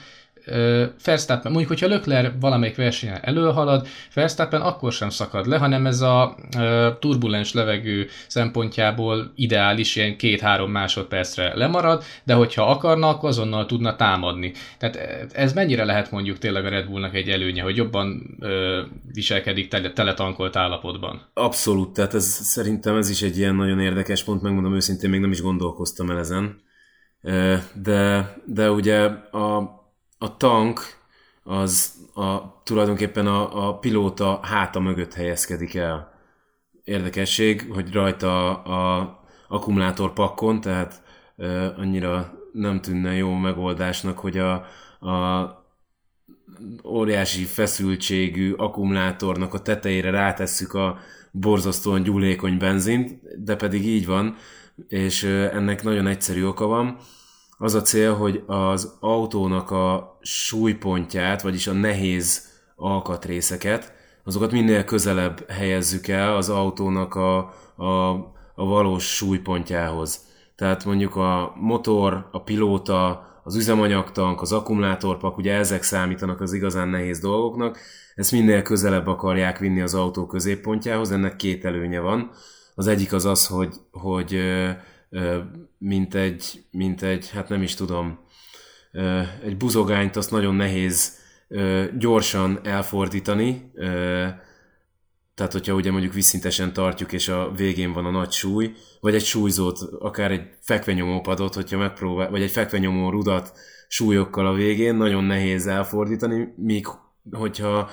Verstappen, 1.04 1.52
mondjuk, 1.52 1.68
hogyha 1.68 1.87
Lökler 1.87 2.32
valamelyik 2.40 2.76
versenyen 2.76 3.18
előhalad, 3.23 3.87
Verstappen 4.14 4.61
akkor 4.61 4.92
sem 4.92 5.09
szakad 5.09 5.47
le, 5.47 5.59
hanem 5.59 5.87
ez 5.87 6.00
a 6.00 6.37
turbulens 6.99 7.52
levegő 7.52 8.06
szempontjából 8.26 9.32
ideális, 9.35 9.97
ilyen 9.97 10.16
két-három 10.16 10.70
másodpercre 10.70 11.56
lemarad, 11.56 12.02
de 12.25 12.35
hogyha 12.35 12.70
akarna, 12.70 13.09
akkor 13.09 13.28
azonnal 13.28 13.66
tudna 13.66 13.97
támadni. 13.97 14.52
Tehát 14.78 14.97
ez 15.32 15.52
mennyire 15.52 15.85
lehet 15.85 16.11
mondjuk 16.11 16.38
tényleg 16.38 16.64
a 16.64 16.68
Red 16.68 16.87
Bullnak 16.87 17.14
egy 17.14 17.28
előnye, 17.28 17.62
hogy 17.62 17.76
jobban 17.76 18.37
ö, 18.40 18.82
viselkedik 19.12 19.68
tele, 19.68 19.92
teletankolt 19.92 20.56
állapotban? 20.56 21.30
Abszolút, 21.35 21.92
tehát 21.92 22.14
ez, 22.14 22.25
szerintem 22.25 22.97
ez 22.97 23.11
is 23.11 23.23
egy 23.23 23.38
ilyen 23.38 23.54
nagyon 23.54 23.80
érdekes 23.80 24.25
pont, 24.25 24.42
megmondom 24.42 24.75
őszintén, 24.75 25.11
még 25.11 25.20
nem 25.20 25.30
is 25.30 25.42
gondolkoztam 25.42 26.11
el 26.11 26.18
ezen. 26.18 26.61
De, 27.82 28.35
de 28.47 28.70
ugye 28.70 29.02
a 29.30 29.78
a 30.23 30.37
tank 30.37 30.81
az 31.43 31.95
a, 32.15 32.62
tulajdonképpen 32.62 33.27
a, 33.27 33.69
a 33.69 33.79
pilóta 33.79 34.41
háta 34.43 34.81
mögött 34.81 35.15
helyezkedik 35.15 35.75
el. 35.75 36.12
Érdekesség, 36.85 37.67
hogy 37.73 37.93
rajta 37.93 38.62
a, 38.62 38.99
a 38.99 39.21
akkumulátor 39.49 40.12
pakkon, 40.12 40.61
tehát 40.61 41.03
e, 41.37 41.75
annyira 41.77 42.33
nem 42.53 42.81
tűnne 42.81 43.15
jó 43.15 43.35
megoldásnak, 43.35 44.19
hogy 44.19 44.39
a, 44.39 44.53
a 45.11 45.65
óriási 46.85 47.45
feszültségű 47.45 48.53
akkumulátornak 48.53 49.55
a 49.55 49.62
tetejére 49.62 50.11
rátesszük 50.11 50.75
a 50.75 50.99
borzasztóan 51.31 52.03
gyúlékony 52.03 52.59
benzint, 52.59 53.21
de 53.45 53.57
pedig 53.57 53.87
így 53.87 54.07
van, 54.07 54.37
és 54.89 55.23
ennek 55.53 55.83
nagyon 55.83 56.07
egyszerű 56.07 56.45
oka 56.45 56.67
van 56.67 56.99
az 57.62 57.75
a 57.75 57.83
cél, 57.83 58.14
hogy 58.14 58.43
az 58.47 58.97
autónak 59.00 59.71
a 59.71 60.19
súlypontját, 60.21 61.43
vagyis 61.43 61.67
a 61.67 61.73
nehéz 61.73 62.49
alkatrészeket, 62.76 63.93
azokat 64.25 64.52
minél 64.52 64.85
közelebb 64.85 65.50
helyezzük 65.50 66.09
el 66.09 66.37
az 66.37 66.49
autónak 66.49 67.14
a, 67.14 67.38
a, 67.76 68.11
a 68.55 68.64
valós 68.64 69.14
súlypontjához. 69.14 70.21
Tehát 70.57 70.85
mondjuk 70.85 71.17
a 71.17 71.52
motor, 71.57 72.29
a 72.33 72.43
pilóta, 72.43 73.29
az 73.45 73.57
üzemanyagtank, 73.57 74.40
az 74.40 74.52
akkumulátorpak, 74.52 75.37
ugye 75.37 75.55
ezek 75.55 75.83
számítanak 75.83 76.40
az 76.40 76.52
igazán 76.52 76.88
nehéz 76.88 77.19
dolgoknak, 77.19 77.79
ezt 78.14 78.33
minél 78.33 78.62
közelebb 78.62 79.07
akarják 79.07 79.59
vinni 79.59 79.81
az 79.81 79.95
autó 79.95 80.26
középpontjához, 80.26 81.11
ennek 81.12 81.37
két 81.37 81.64
előnye 81.64 82.00
van. 82.00 82.31
Az 82.75 82.87
egyik 82.87 83.12
az 83.12 83.25
az, 83.25 83.47
hogy, 83.47 83.75
hogy 83.90 84.38
mint 85.79 86.14
egy, 86.14 86.64
mint 86.71 87.02
egy, 87.02 87.31
hát 87.31 87.49
nem 87.49 87.62
is 87.62 87.75
tudom, 87.75 88.19
egy 89.45 89.57
buzogányt 89.57 90.17
azt 90.17 90.31
nagyon 90.31 90.55
nehéz 90.55 91.19
gyorsan 91.99 92.61
elfordítani, 92.62 93.73
tehát 95.35 95.52
hogyha 95.52 95.75
ugye 95.75 95.90
mondjuk 95.90 96.12
visszintesen 96.12 96.73
tartjuk, 96.73 97.12
és 97.12 97.29
a 97.29 97.52
végén 97.57 97.93
van 97.93 98.05
a 98.05 98.11
nagy 98.11 98.31
súly, 98.31 98.73
vagy 99.00 99.14
egy 99.14 99.25
súlyzót, 99.25 99.79
akár 99.99 100.31
egy 100.31 100.49
fekvenyomópadot, 100.61 101.55
hogyha 101.55 101.79
megpróbál, 101.79 102.31
vagy 102.31 102.43
egy 102.43 102.50
fekvenyomó 102.50 103.11
rudat 103.11 103.52
súlyokkal 103.88 104.47
a 104.47 104.52
végén, 104.52 104.95
nagyon 104.95 105.25
nehéz 105.25 105.67
elfordítani, 105.67 106.55
míg 106.57 106.87
hogyha 107.31 107.90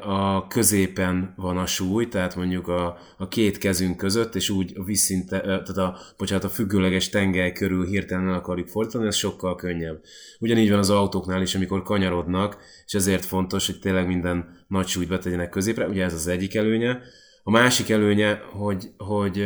a 0.00 0.46
középen 0.46 1.32
van 1.36 1.56
a 1.56 1.66
súly, 1.66 2.08
tehát 2.08 2.36
mondjuk 2.36 2.68
a, 2.68 2.98
a 3.18 3.28
két 3.28 3.58
kezünk 3.58 3.96
között, 3.96 4.34
és 4.34 4.50
úgy 4.50 4.72
a 4.76 4.84
visszinte, 4.84 5.40
tehát 5.40 5.68
a, 5.68 5.98
bocsánat, 6.16 6.44
a 6.44 6.48
függőleges 6.48 7.08
tengely 7.08 7.52
körül 7.52 7.86
hirtelen 7.86 8.28
el 8.28 8.34
akarjuk 8.34 8.68
fordítani, 8.68 9.06
ez 9.06 9.16
sokkal 9.16 9.54
könnyebb. 9.54 10.00
Ugyanígy 10.38 10.70
van 10.70 10.78
az 10.78 10.90
autóknál 10.90 11.42
is, 11.42 11.54
amikor 11.54 11.82
kanyarodnak, 11.82 12.56
és 12.86 12.94
ezért 12.94 13.24
fontos, 13.24 13.66
hogy 13.66 13.78
tényleg 13.78 14.06
minden 14.06 14.64
nagy 14.68 14.86
súlyt 14.86 15.08
betegyenek 15.08 15.48
középre, 15.48 15.86
ugye 15.86 16.04
ez 16.04 16.14
az 16.14 16.26
egyik 16.26 16.54
előnye. 16.54 17.00
A 17.42 17.50
másik 17.50 17.90
előnye, 17.90 18.42
hogy, 18.52 18.90
hogy 18.96 19.42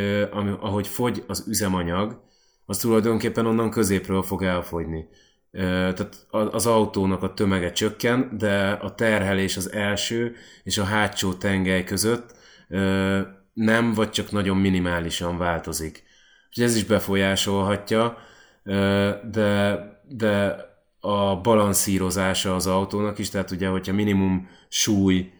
ahogy 0.59 0.87
fogy 0.87 1.23
az 1.27 1.45
üzemanyag, 1.47 2.21
az 2.65 2.77
tulajdonképpen 2.77 3.45
onnan 3.45 3.69
középről 3.69 4.21
fog 4.21 4.43
elfogyni 4.43 5.07
tehát 5.51 6.27
az 6.29 6.65
autónak 6.65 7.23
a 7.23 7.33
tömege 7.33 7.71
csökken, 7.71 8.37
de 8.37 8.69
a 8.71 8.95
terhelés 8.95 9.57
az 9.57 9.71
első 9.71 10.35
és 10.63 10.77
a 10.77 10.83
hátsó 10.83 11.33
tengely 11.33 11.83
között 11.83 12.35
nem, 13.53 13.93
vagy 13.93 14.09
csak 14.09 14.31
nagyon 14.31 14.57
minimálisan 14.57 15.37
változik. 15.37 16.03
Úgyhogy 16.47 16.63
ez 16.63 16.75
is 16.75 16.83
befolyásolhatja, 16.83 18.17
de, 19.31 19.79
de 20.07 20.55
a 20.99 21.41
balanszírozása 21.41 22.55
az 22.55 22.67
autónak 22.67 23.19
is, 23.19 23.29
tehát 23.29 23.51
ugye, 23.51 23.67
hogyha 23.67 23.93
minimum 23.93 24.49
súly 24.69 25.33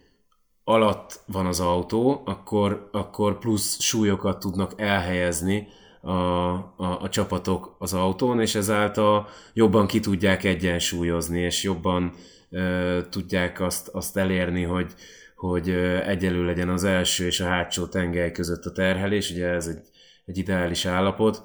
alatt 0.64 1.20
van 1.26 1.46
az 1.46 1.60
autó, 1.60 2.22
akkor, 2.26 2.90
akkor 2.92 3.40
plusz 3.40 3.82
súlyokat 3.82 4.40
tudnak 4.40 4.74
elhelyezni 4.78 5.68
a, 6.02 6.12
a, 6.12 7.02
a 7.02 7.10
csapatok 7.10 7.76
az 7.80 7.94
autón, 7.94 8.42
és 8.42 8.56
ezáltal 8.56 9.28
jobban 9.54 9.88
ki 9.88 10.00
tudják 10.00 10.44
egyensúlyozni, 10.44 11.40
és 11.40 11.64
jobban 11.64 12.14
e, 12.52 13.02
tudják 13.10 13.60
azt, 13.60 13.88
azt 13.88 14.18
elérni, 14.18 14.64
hogy, 14.64 14.94
hogy 15.36 15.70
egyelő 16.06 16.46
legyen 16.46 16.70
az 16.70 16.84
első 16.84 17.26
és 17.26 17.40
a 17.40 17.46
hátsó 17.48 17.86
tengely 17.86 18.32
között 18.32 18.66
a 18.66 18.72
terhelés, 18.72 19.32
ugye 19.32 19.48
ez 19.48 19.68
egy, 19.68 19.88
egy 20.26 20.38
ideális 20.38 20.86
állapot. 20.86 21.44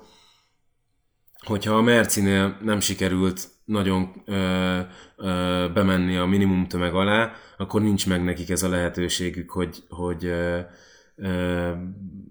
Hogyha 1.45 1.75
a 1.75 1.83
Mercinél 1.83 2.59
nem 2.63 2.81
sikerült 2.81 3.49
nagyon 3.65 4.23
ö, 4.25 4.79
ö, 5.17 5.67
bemenni 5.75 6.17
a 6.17 6.25
minimum 6.25 6.67
tömeg 6.67 6.95
alá, 6.95 7.33
akkor 7.57 7.83
nincs 7.83 8.07
meg 8.07 8.25
nekik 8.25 8.51
ez 8.51 8.63
a 8.63 8.69
lehetőségük, 8.69 9.51
hogy, 9.51 9.85
hogy 9.89 10.25
ö, 10.25 10.61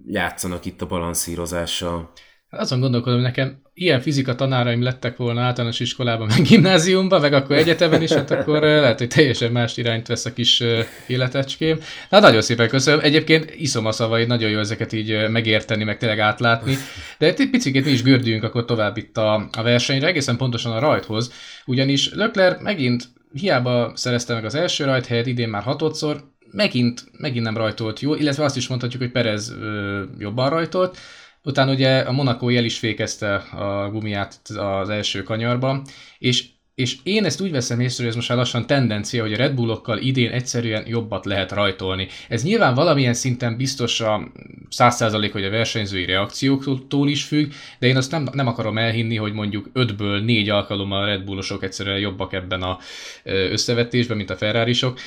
játszanak 0.07 0.65
itt 0.65 0.81
a 0.81 0.85
balanszírozással. 0.85 2.11
Azon 2.49 2.79
gondolkodom, 2.79 3.19
nekem 3.19 3.61
ilyen 3.73 4.01
fizika 4.01 4.35
tanáraim 4.35 4.81
lettek 4.81 5.17
volna 5.17 5.41
általános 5.41 5.79
iskolában, 5.79 6.27
meg 6.27 6.41
gimnáziumban, 6.41 7.21
meg 7.21 7.33
akkor 7.33 7.55
egyetemen 7.55 8.01
is, 8.01 8.11
hát 8.11 8.31
akkor 8.31 8.61
lehet, 8.61 8.97
hogy 8.97 9.07
teljesen 9.07 9.51
más 9.51 9.77
irányt 9.77 10.07
vesz 10.07 10.25
a 10.25 10.33
kis 10.33 10.63
életecském. 11.07 11.79
Na, 12.09 12.19
nagyon 12.19 12.41
szépen 12.41 12.67
köszönöm. 12.67 12.99
Egyébként 12.99 13.53
iszom 13.55 13.85
a 13.85 13.91
szavaid, 13.91 14.27
nagyon 14.27 14.49
jó 14.49 14.59
ezeket 14.59 14.93
így 14.93 15.29
megérteni, 15.29 15.83
meg 15.83 15.97
tényleg 15.97 16.19
átlátni. 16.19 16.75
De 17.17 17.25
egy 17.25 17.49
picit 17.49 17.85
mi 17.85 17.91
is 17.91 18.03
gördüljünk 18.03 18.43
akkor 18.43 18.65
tovább 18.65 18.97
itt 18.97 19.17
a, 19.17 19.47
a 19.51 19.61
versenyre, 19.63 20.07
egészen 20.07 20.37
pontosan 20.37 20.71
a 20.71 20.79
rajthoz. 20.79 21.31
Ugyanis 21.65 22.13
Lökler 22.13 22.57
megint 22.59 23.03
hiába 23.33 23.91
szerezte 23.95 24.33
meg 24.33 24.45
az 24.45 24.55
első 24.55 24.85
rajthelyet, 24.85 25.27
idén 25.27 25.49
már 25.49 25.63
hatodszor, 25.63 26.23
megint, 26.53 27.03
megint 27.17 27.45
nem 27.45 27.57
rajtolt 27.57 28.00
jó, 28.00 28.15
illetve 28.15 28.43
azt 28.43 28.57
is 28.57 28.67
mondhatjuk, 28.67 29.01
hogy 29.01 29.12
Perez 29.12 29.50
ö, 29.50 30.03
jobban 30.17 30.50
rajtolt, 30.50 30.98
Utána 31.45 31.72
ugye 31.72 32.00
a 32.00 32.12
Monaco 32.12 32.50
jel 32.50 32.63
is 32.63 32.77
fékezte 32.77 33.36
a 33.36 33.89
gumiát 33.91 34.39
az 34.55 34.89
első 34.89 35.24
kanyarban, 35.24 35.81
és 36.17 36.51
és 36.75 36.98
én 37.03 37.25
ezt 37.25 37.41
úgy 37.41 37.51
veszem 37.51 37.79
észre, 37.79 37.98
hogy 37.98 38.07
ez 38.07 38.15
most 38.15 38.29
már 38.29 38.38
lassan 38.38 38.67
tendencia, 38.67 39.22
hogy 39.22 39.33
a 39.33 39.38
Red 39.38 39.53
Bullokkal 39.53 39.98
idén 39.98 40.31
egyszerűen 40.31 40.88
jobbat 40.88 41.25
lehet 41.25 41.51
rajtolni. 41.51 42.07
Ez 42.29 42.43
nyilván 42.43 42.74
valamilyen 42.74 43.13
szinten 43.13 43.57
biztos 43.57 44.01
a 44.01 44.31
100% 44.77 45.29
hogy 45.31 45.43
a 45.43 45.50
versenyzői 45.50 46.05
reakcióktól 46.05 47.10
is 47.10 47.24
függ, 47.24 47.51
de 47.79 47.88
én 47.88 47.98
azt 47.98 48.12
nem, 48.12 48.27
nem 48.31 48.48
akarom 48.48 48.77
elhinni, 48.77 49.15
hogy 49.15 49.33
mondjuk 49.33 49.69
5-ből 49.74 50.24
4 50.25 50.50
alkalommal 50.50 51.03
a 51.03 51.05
Red 51.05 51.24
Bullosok 51.24 51.63
egyszerűen 51.63 52.00
jobbak 52.00 52.33
ebben 52.33 52.62
a 52.62 52.77
összevetésben, 53.24 54.17
mint 54.17 54.29
a 54.29 54.36
ferrari 54.36 54.74
-sok 54.74 55.00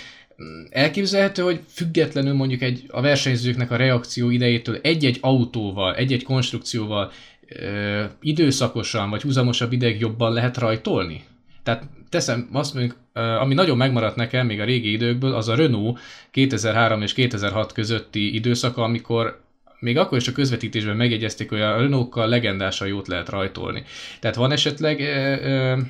elképzelhető, 0.70 1.42
hogy 1.42 1.60
függetlenül 1.68 2.34
mondjuk 2.34 2.62
egy, 2.62 2.84
a 2.88 3.00
versenyzőknek 3.00 3.70
a 3.70 3.76
reakció 3.76 4.30
idejétől 4.30 4.78
egy-egy 4.82 5.18
autóval, 5.20 5.94
egy-egy 5.94 6.22
konstrukcióval 6.22 7.12
ö, 7.48 8.04
időszakosan 8.20 9.10
vagy 9.10 9.22
húzamosabb 9.22 9.72
ideig 9.72 10.00
jobban 10.00 10.32
lehet 10.32 10.56
rajtolni? 10.56 11.24
Tehát 11.62 11.88
teszem 12.08 12.48
azt 12.52 12.74
mondjuk, 12.74 12.96
ami 13.12 13.54
nagyon 13.54 13.76
megmaradt 13.76 14.16
nekem 14.16 14.46
még 14.46 14.60
a 14.60 14.64
régi 14.64 14.92
időkből, 14.92 15.34
az 15.34 15.48
a 15.48 15.54
Renault 15.54 15.98
2003 16.30 17.02
és 17.02 17.12
2006 17.12 17.72
közötti 17.72 18.34
időszaka, 18.34 18.82
amikor 18.82 19.40
még 19.80 19.98
akkor 19.98 20.18
is 20.18 20.28
a 20.28 20.32
közvetítésben 20.32 20.96
megjegyezték, 20.96 21.48
hogy 21.48 21.60
a 21.60 21.76
Renault-kal 21.76 22.28
legendásan 22.28 22.88
jót 22.88 23.08
lehet 23.08 23.28
rajtolni. 23.28 23.84
Tehát 24.20 24.36
van 24.36 24.52
esetleg 24.52 25.00
ö, 25.00 25.36
ö, 25.42 25.80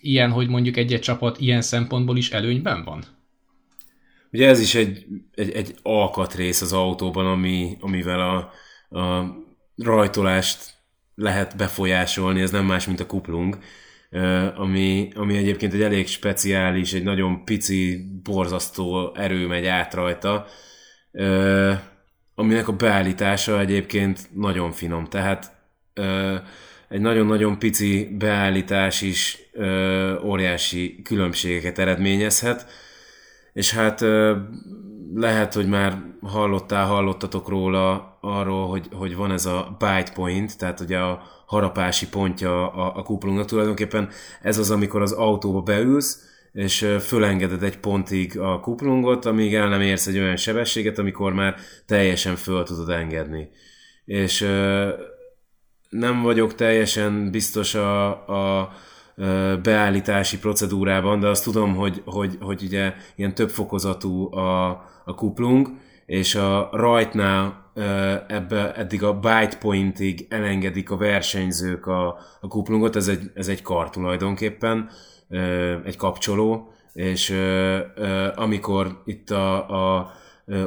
ilyen, 0.00 0.30
hogy 0.30 0.48
mondjuk 0.48 0.76
egy-egy 0.76 1.00
csapat 1.00 1.40
ilyen 1.40 1.62
szempontból 1.62 2.16
is 2.16 2.30
előnyben 2.30 2.84
van? 2.84 3.04
Ugye 4.32 4.48
ez 4.48 4.60
is 4.60 4.74
egy, 4.74 5.06
egy, 5.34 5.50
egy 5.50 5.74
alkatrész 5.82 6.60
az 6.60 6.72
autóban, 6.72 7.26
ami, 7.26 7.76
amivel 7.80 8.20
a, 8.20 8.50
a 8.98 9.34
rajtolást 9.76 10.74
lehet 11.14 11.56
befolyásolni, 11.56 12.40
ez 12.40 12.50
nem 12.50 12.64
más, 12.64 12.86
mint 12.86 13.00
a 13.00 13.06
kuplung, 13.06 13.58
ami, 14.56 15.10
ami 15.14 15.36
egyébként 15.36 15.72
egy 15.72 15.82
elég 15.82 16.06
speciális, 16.06 16.92
egy 16.92 17.02
nagyon 17.02 17.44
pici, 17.44 18.06
borzasztó 18.22 19.14
erő 19.14 19.46
megy 19.46 19.66
át 19.66 19.94
rajta, 19.94 20.46
aminek 22.34 22.68
a 22.68 22.76
beállítása 22.76 23.60
egyébként 23.60 24.28
nagyon 24.34 24.72
finom, 24.72 25.04
tehát 25.04 25.56
egy 26.88 27.00
nagyon-nagyon 27.00 27.58
pici 27.58 28.16
beállítás 28.18 29.02
is 29.02 29.38
óriási 30.24 31.00
különbségeket 31.02 31.78
eredményezhet, 31.78 32.66
és 33.56 33.72
hát 33.72 34.00
lehet, 35.14 35.54
hogy 35.54 35.68
már 35.68 36.02
hallottál, 36.22 36.86
hallottatok 36.86 37.48
róla 37.48 38.18
arról, 38.20 38.68
hogy, 38.68 38.88
hogy 38.92 39.16
van 39.16 39.32
ez 39.32 39.46
a 39.46 39.76
bite 39.78 40.12
point, 40.14 40.58
tehát 40.58 40.80
ugye 40.80 40.98
a 40.98 41.22
harapási 41.46 42.08
pontja 42.08 42.72
a, 42.72 42.96
a 42.96 43.02
kuplungnak 43.02 43.46
tulajdonképpen 43.46 44.08
ez 44.42 44.58
az, 44.58 44.70
amikor 44.70 45.02
az 45.02 45.12
autóba 45.12 45.60
beülsz, 45.60 46.24
és 46.52 46.96
fölengeded 47.00 47.62
egy 47.62 47.78
pontig 47.78 48.38
a 48.38 48.60
kuplungot, 48.60 49.24
amíg 49.24 49.54
el 49.54 49.68
nem 49.68 49.80
érsz 49.80 50.06
egy 50.06 50.18
olyan 50.18 50.36
sebességet, 50.36 50.98
amikor 50.98 51.32
már 51.32 51.54
teljesen 51.86 52.36
föl 52.36 52.62
tudod 52.62 52.90
engedni. 52.90 53.48
És 54.04 54.40
nem 55.88 56.22
vagyok 56.22 56.54
teljesen 56.54 57.30
biztos 57.30 57.74
a, 57.74 58.08
a 58.10 58.72
beállítási 59.62 60.38
procedúrában, 60.38 61.20
de 61.20 61.28
azt 61.28 61.44
tudom, 61.44 61.74
hogy, 61.74 62.02
hogy, 62.04 62.38
hogy 62.40 62.62
ugye 62.62 62.94
ilyen 63.14 63.34
többfokozatú 63.34 64.34
a, 64.34 64.68
a 65.04 65.14
kuplung, 65.14 65.68
és 66.06 66.34
a 66.34 66.68
rajtnál 66.72 67.64
ebbe 68.28 68.74
eddig 68.74 69.02
a 69.02 69.18
byte 69.18 69.56
pointig 69.60 70.26
elengedik 70.28 70.90
a 70.90 70.96
versenyzők 70.96 71.86
a, 71.86 72.18
a 72.40 72.48
kuplungot, 72.48 72.96
ez 72.96 73.08
egy, 73.08 73.30
ez 73.34 73.48
egy 73.48 73.62
kar 73.62 73.90
tulajdonképpen, 73.90 74.88
egy 75.84 75.96
kapcsoló, 75.96 76.72
és 76.92 77.34
amikor 78.34 79.02
itt 79.04 79.30
a, 79.30 79.96
a 79.96 80.10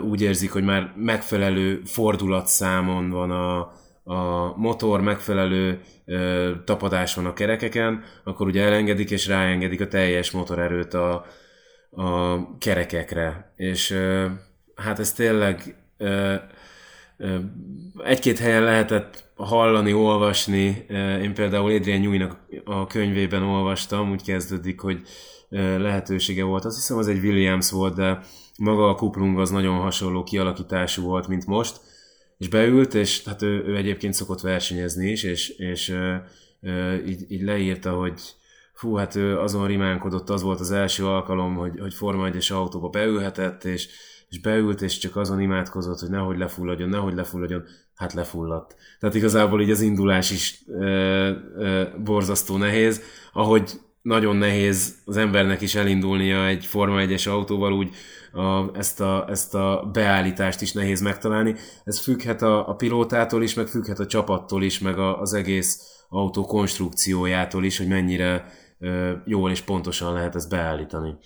úgy 0.02 0.22
érzik, 0.22 0.52
hogy 0.52 0.64
már 0.64 0.94
megfelelő 0.96 1.82
fordulatszámon 1.86 3.10
van 3.10 3.32
a, 3.32 3.72
a 4.10 4.54
motor 4.56 5.02
megfelelő 5.02 5.82
ö, 6.06 6.52
tapadás 6.66 7.16
van 7.16 7.26
a 7.26 7.34
kerekeken, 7.34 8.04
akkor 8.24 8.48
ugye 8.48 8.64
elengedik 8.64 9.12
és 9.12 9.28
ráengedik 9.28 9.82
a 9.82 9.88
teljes 9.88 10.32
motorerőt 10.32 10.94
a, 10.94 11.26
a 11.92 12.58
kerekekre. 12.58 13.54
És 13.56 13.92
ö, 13.92 14.26
hát 14.76 15.00
ez 15.00 15.14
tényleg 15.14 15.76
ö, 15.98 16.36
ö, 17.18 17.36
egy-két 18.04 18.40
helyen 18.40 18.64
lehetett 18.64 19.24
hallani, 19.36 19.94
olvasni. 19.94 20.86
Én 21.22 21.34
például 21.34 21.76
Adrian 21.76 22.00
Newey-nak 22.00 22.38
a 22.66 22.88
könyvében 22.88 23.44
olvastam, 23.44 24.12
úgy 24.12 24.24
kezdődik, 24.24 24.80
hogy 24.80 25.02
lehetősége 25.78 26.44
volt. 26.44 26.66
Azt 26.66 26.76
hiszem 26.76 26.98
az 26.98 27.08
egy 27.08 27.24
Williams 27.24 27.72
volt, 27.72 27.96
de 27.96 28.20
maga 28.58 28.90
a 28.90 28.96
kuplung 28.96 29.40
az 29.40 29.50
nagyon 29.50 29.80
hasonló 29.80 30.24
kialakítású 30.24 31.04
volt, 31.04 31.28
mint 31.28 31.46
most 31.46 31.80
és 32.40 32.50
beült, 32.50 32.94
és 32.94 33.24
hát 33.24 33.42
ő, 33.42 33.64
ő 33.66 33.76
egyébként 33.76 34.14
szokott 34.14 34.42
versenyezni 34.42 35.12
is, 35.12 35.24
és, 35.24 35.50
és 35.50 35.90
ö, 35.90 36.16
ö, 36.62 36.94
így, 36.94 37.32
így 37.32 37.42
leírta, 37.42 37.94
hogy 37.94 38.22
fú, 38.74 38.96
hát 38.96 39.16
ő 39.16 39.40
azon 39.40 39.68
rimánkodott, 39.68 40.30
az 40.30 40.42
volt 40.42 40.60
az 40.60 40.72
első 40.72 41.06
alkalom, 41.06 41.56
hogy, 41.56 41.80
hogy 41.80 41.94
Forma 41.94 42.30
1-es 42.32 42.54
autóba 42.54 42.90
beülhetett, 42.90 43.64
és, 43.64 43.90
és 44.30 44.42
beült, 44.42 44.82
és 44.82 44.98
csak 44.98 45.16
azon 45.16 45.40
imádkozott, 45.40 46.00
hogy 46.00 46.10
nehogy 46.10 46.38
lefulladjon, 46.38 46.90
nehogy 46.90 47.14
lefulladjon, 47.14 47.64
hát 47.96 48.14
lefulladt. 48.14 48.76
Tehát 49.00 49.16
igazából 49.16 49.62
így 49.62 49.72
az 49.72 49.82
indulás 49.82 50.32
is 50.32 50.64
ö, 50.68 51.32
ö, 51.56 51.84
borzasztó 52.04 52.58
nehéz, 52.58 53.02
ahogy 53.34 53.72
nagyon 54.02 54.36
nehéz 54.36 54.96
az 55.06 55.18
embernek 55.18 55.62
is 55.62 55.76
elindulnia 55.76 56.48
egy 56.48 56.66
Forma 56.66 57.02
1-es 57.02 57.30
autóval, 57.30 57.74
úgy 57.74 57.96
a, 58.32 58.78
ezt, 58.78 59.02
a, 59.02 59.26
ezt 59.30 59.56
a 59.56 59.90
beállítást 59.94 60.62
is 60.62 60.72
nehéz 60.72 61.02
megtalálni. 61.02 61.56
Ez 61.84 62.00
függhet 62.00 62.42
a, 62.42 62.70
a 62.70 62.76
pilótától 62.76 63.44
is, 63.44 63.54
meg 63.54 63.68
függhet 63.68 64.00
a 64.00 64.06
csapattól 64.06 64.64
is, 64.64 64.80
meg 64.80 65.00
a, 65.00 65.20
az 65.20 65.34
egész 65.34 65.82
autó 66.10 66.46
konstrukciójától 66.46 67.64
is, 67.64 67.78
hogy 67.78 67.88
mennyire 67.88 68.46
ö, 68.80 69.14
jól 69.26 69.52
és 69.52 69.62
pontosan 69.62 70.14
lehet 70.14 70.36
ezt 70.36 70.50
beállítani. 70.50 71.18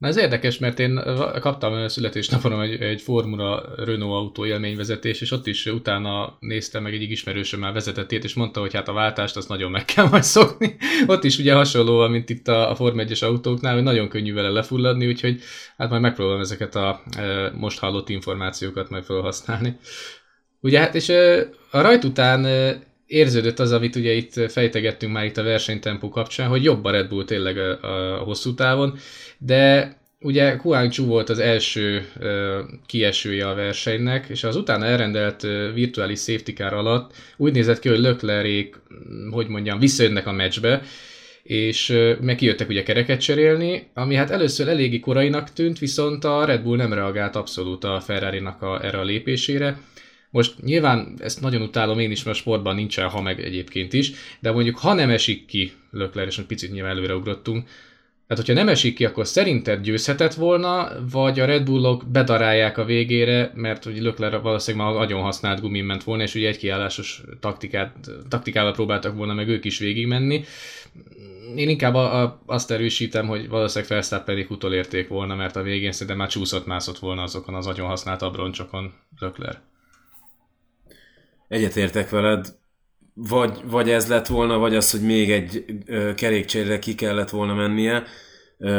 Na 0.00 0.08
ez 0.08 0.16
érdekes, 0.16 0.58
mert 0.58 0.78
én 0.78 1.00
kaptam 1.40 1.88
születésnapon 1.88 2.62
egy, 2.62 2.82
egy 2.82 3.00
Formula 3.00 3.62
Renault 3.76 4.12
autó 4.12 4.46
élményvezetés, 4.46 5.20
és 5.20 5.30
ott 5.30 5.46
is 5.46 5.66
utána 5.66 6.36
néztem 6.38 6.82
meg 6.82 6.94
egyik 6.94 7.10
ismerősöm 7.10 7.60
már 7.60 7.72
vezetett 7.72 8.12
és 8.12 8.34
mondta, 8.34 8.60
hogy 8.60 8.74
hát 8.74 8.88
a 8.88 8.92
váltást 8.92 9.36
azt 9.36 9.48
nagyon 9.48 9.70
meg 9.70 9.84
kell 9.84 10.08
majd 10.08 10.22
szokni. 10.22 10.76
ott 11.06 11.24
is 11.24 11.38
ugye 11.38 11.54
hasonló, 11.54 12.08
mint 12.08 12.30
itt 12.30 12.48
a, 12.48 12.70
a 12.70 12.74
Form 12.74 12.98
1-es 12.98 13.24
autóknál, 13.24 13.74
hogy 13.74 13.82
nagyon 13.82 14.08
könnyű 14.08 14.34
vele 14.34 14.48
lefulladni, 14.48 15.06
úgyhogy 15.06 15.40
hát 15.76 15.90
majd 15.90 16.02
megpróbálom 16.02 16.40
ezeket 16.40 16.74
a 16.74 17.02
e, 17.16 17.50
most 17.54 17.78
hallott 17.78 18.08
információkat 18.08 18.90
majd 18.90 19.04
felhasználni. 19.04 19.78
Ugye 20.60 20.78
hát, 20.78 20.94
és 20.94 21.08
e, 21.08 21.48
a 21.70 21.80
rajt 21.80 22.04
után 22.04 22.44
e, 22.44 22.82
érződött 23.10 23.58
az, 23.58 23.72
amit 23.72 23.96
ugye 23.96 24.12
itt 24.12 24.50
fejtegettünk 24.50 25.12
már 25.12 25.24
itt 25.24 25.36
a 25.36 25.42
versenytempó 25.42 26.08
kapcsán, 26.08 26.48
hogy 26.48 26.64
jobb 26.64 26.84
a 26.84 26.90
Red 26.90 27.08
Bull 27.08 27.24
tényleg 27.24 27.58
a, 27.58 27.78
a 28.14 28.18
hosszú 28.18 28.54
távon, 28.54 28.98
de 29.38 29.96
ugye 30.20 30.56
Chu 30.90 31.06
volt 31.06 31.28
az 31.28 31.38
első 31.38 32.06
uh, 32.20 32.58
kiesője 32.86 33.48
a 33.48 33.54
versenynek, 33.54 34.26
és 34.28 34.44
az 34.44 34.56
utána 34.56 34.84
elrendelt 34.84 35.42
uh, 35.42 35.72
virtuális 35.74 36.20
safety 36.20 36.50
car 36.50 36.72
alatt 36.72 37.12
úgy 37.36 37.52
nézett 37.52 37.78
ki, 37.78 37.88
hogy 37.88 37.98
Löklerék, 37.98 38.76
mm, 38.94 39.30
hogy 39.30 39.48
mondjam, 39.48 39.78
visszajönnek 39.78 40.26
a 40.26 40.32
meccsbe, 40.32 40.82
és 41.42 41.88
uh, 41.88 42.18
meg 42.20 42.36
kijöttek 42.36 42.68
ugye 42.68 42.82
kereket 42.82 43.20
cserélni, 43.20 43.90
ami 43.94 44.14
hát 44.14 44.30
először 44.30 44.68
eléggé 44.68 44.98
korainak 44.98 45.52
tűnt, 45.52 45.78
viszont 45.78 46.24
a 46.24 46.44
Red 46.44 46.62
Bull 46.62 46.76
nem 46.76 46.92
reagált 46.92 47.36
abszolút 47.36 47.84
a 47.84 48.00
Ferrari-nak 48.00 48.62
a, 48.62 48.84
erre 48.84 48.98
a 48.98 49.04
lépésére, 49.04 49.78
most 50.30 50.62
nyilván 50.62 51.14
ezt 51.18 51.40
nagyon 51.40 51.62
utálom 51.62 51.98
én 51.98 52.10
is, 52.10 52.22
mert 52.22 52.38
sportban 52.38 52.74
nincsen 52.74 53.08
ha 53.08 53.22
meg 53.22 53.40
egyébként 53.40 53.92
is, 53.92 54.12
de 54.40 54.52
mondjuk 54.52 54.78
ha 54.78 54.94
nem 54.94 55.10
esik 55.10 55.46
ki 55.46 55.72
Lökler, 55.90 56.26
és 56.26 56.38
egy 56.38 56.44
picit 56.44 56.72
nyilván 56.72 56.96
előreugrottunk, 56.96 57.68
Tehát, 58.26 58.46
hogyha 58.46 58.62
nem 58.62 58.72
esik 58.72 58.94
ki, 58.94 59.04
akkor 59.04 59.26
szerinted 59.26 59.82
győzhetett 59.82 60.34
volna, 60.34 60.88
vagy 61.10 61.40
a 61.40 61.44
Red 61.44 61.64
Bullok 61.64 62.04
bedarálják 62.06 62.78
a 62.78 62.84
végére, 62.84 63.52
mert 63.54 63.84
hogy 63.84 64.00
Lökler 64.00 64.40
valószínűleg 64.40 64.86
már 64.86 64.94
nagyon 64.94 65.22
használt 65.22 65.60
gumin 65.60 65.84
ment 65.84 66.04
volna, 66.04 66.22
és 66.22 66.34
ugye 66.34 66.48
egy 66.48 66.58
kiállásos 66.58 67.22
taktikát, 67.40 67.96
taktikával 68.28 68.72
próbáltak 68.72 69.16
volna 69.16 69.34
meg 69.34 69.48
ők 69.48 69.64
is 69.64 69.78
végigmenni. 69.78 70.44
Én 71.56 71.68
inkább 71.68 71.94
a, 71.94 72.22
a, 72.22 72.42
azt 72.46 72.70
erősítem, 72.70 73.26
hogy 73.26 73.48
valószínűleg 73.48 73.92
Verstappenig 73.92 74.50
utolérték 74.50 75.08
volna, 75.08 75.34
mert 75.34 75.56
a 75.56 75.62
végén 75.62 75.92
szerintem 75.92 76.16
már 76.16 76.28
csúszott-mászott 76.28 76.98
volna 76.98 77.22
azokon 77.22 77.54
az 77.54 77.66
nagyon 77.66 77.88
használt 77.88 78.22
abroncsokon 78.22 78.92
Lökler. 79.18 79.69
Egyetértek 81.50 82.10
veled, 82.10 82.54
vagy, 83.14 83.60
vagy 83.64 83.90
ez 83.90 84.08
lett 84.08 84.26
volna, 84.26 84.58
vagy 84.58 84.74
az, 84.74 84.90
hogy 84.90 85.00
még 85.00 85.30
egy 85.30 85.64
kerékcsérre 86.14 86.78
ki 86.78 86.94
kellett 86.94 87.30
volna 87.30 87.54
mennie, 87.54 88.02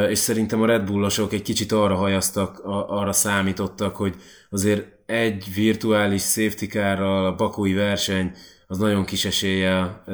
és 0.08 0.18
szerintem 0.18 0.62
a 0.62 0.66
Red 0.66 0.84
Bullosok 0.84 1.32
egy 1.32 1.42
kicsit 1.42 1.72
arra 1.72 1.94
hajaztak, 1.94 2.60
arra 2.88 3.12
számítottak, 3.12 3.96
hogy 3.96 4.14
azért 4.50 4.86
egy 5.06 5.54
virtuális 5.54 6.22
safety 6.22 6.64
carral 6.64 7.26
a 7.26 7.34
bakói 7.34 7.72
verseny 7.72 8.32
az 8.66 8.78
nagyon 8.78 9.04
kis 9.04 9.24
eséllyel 9.24 10.04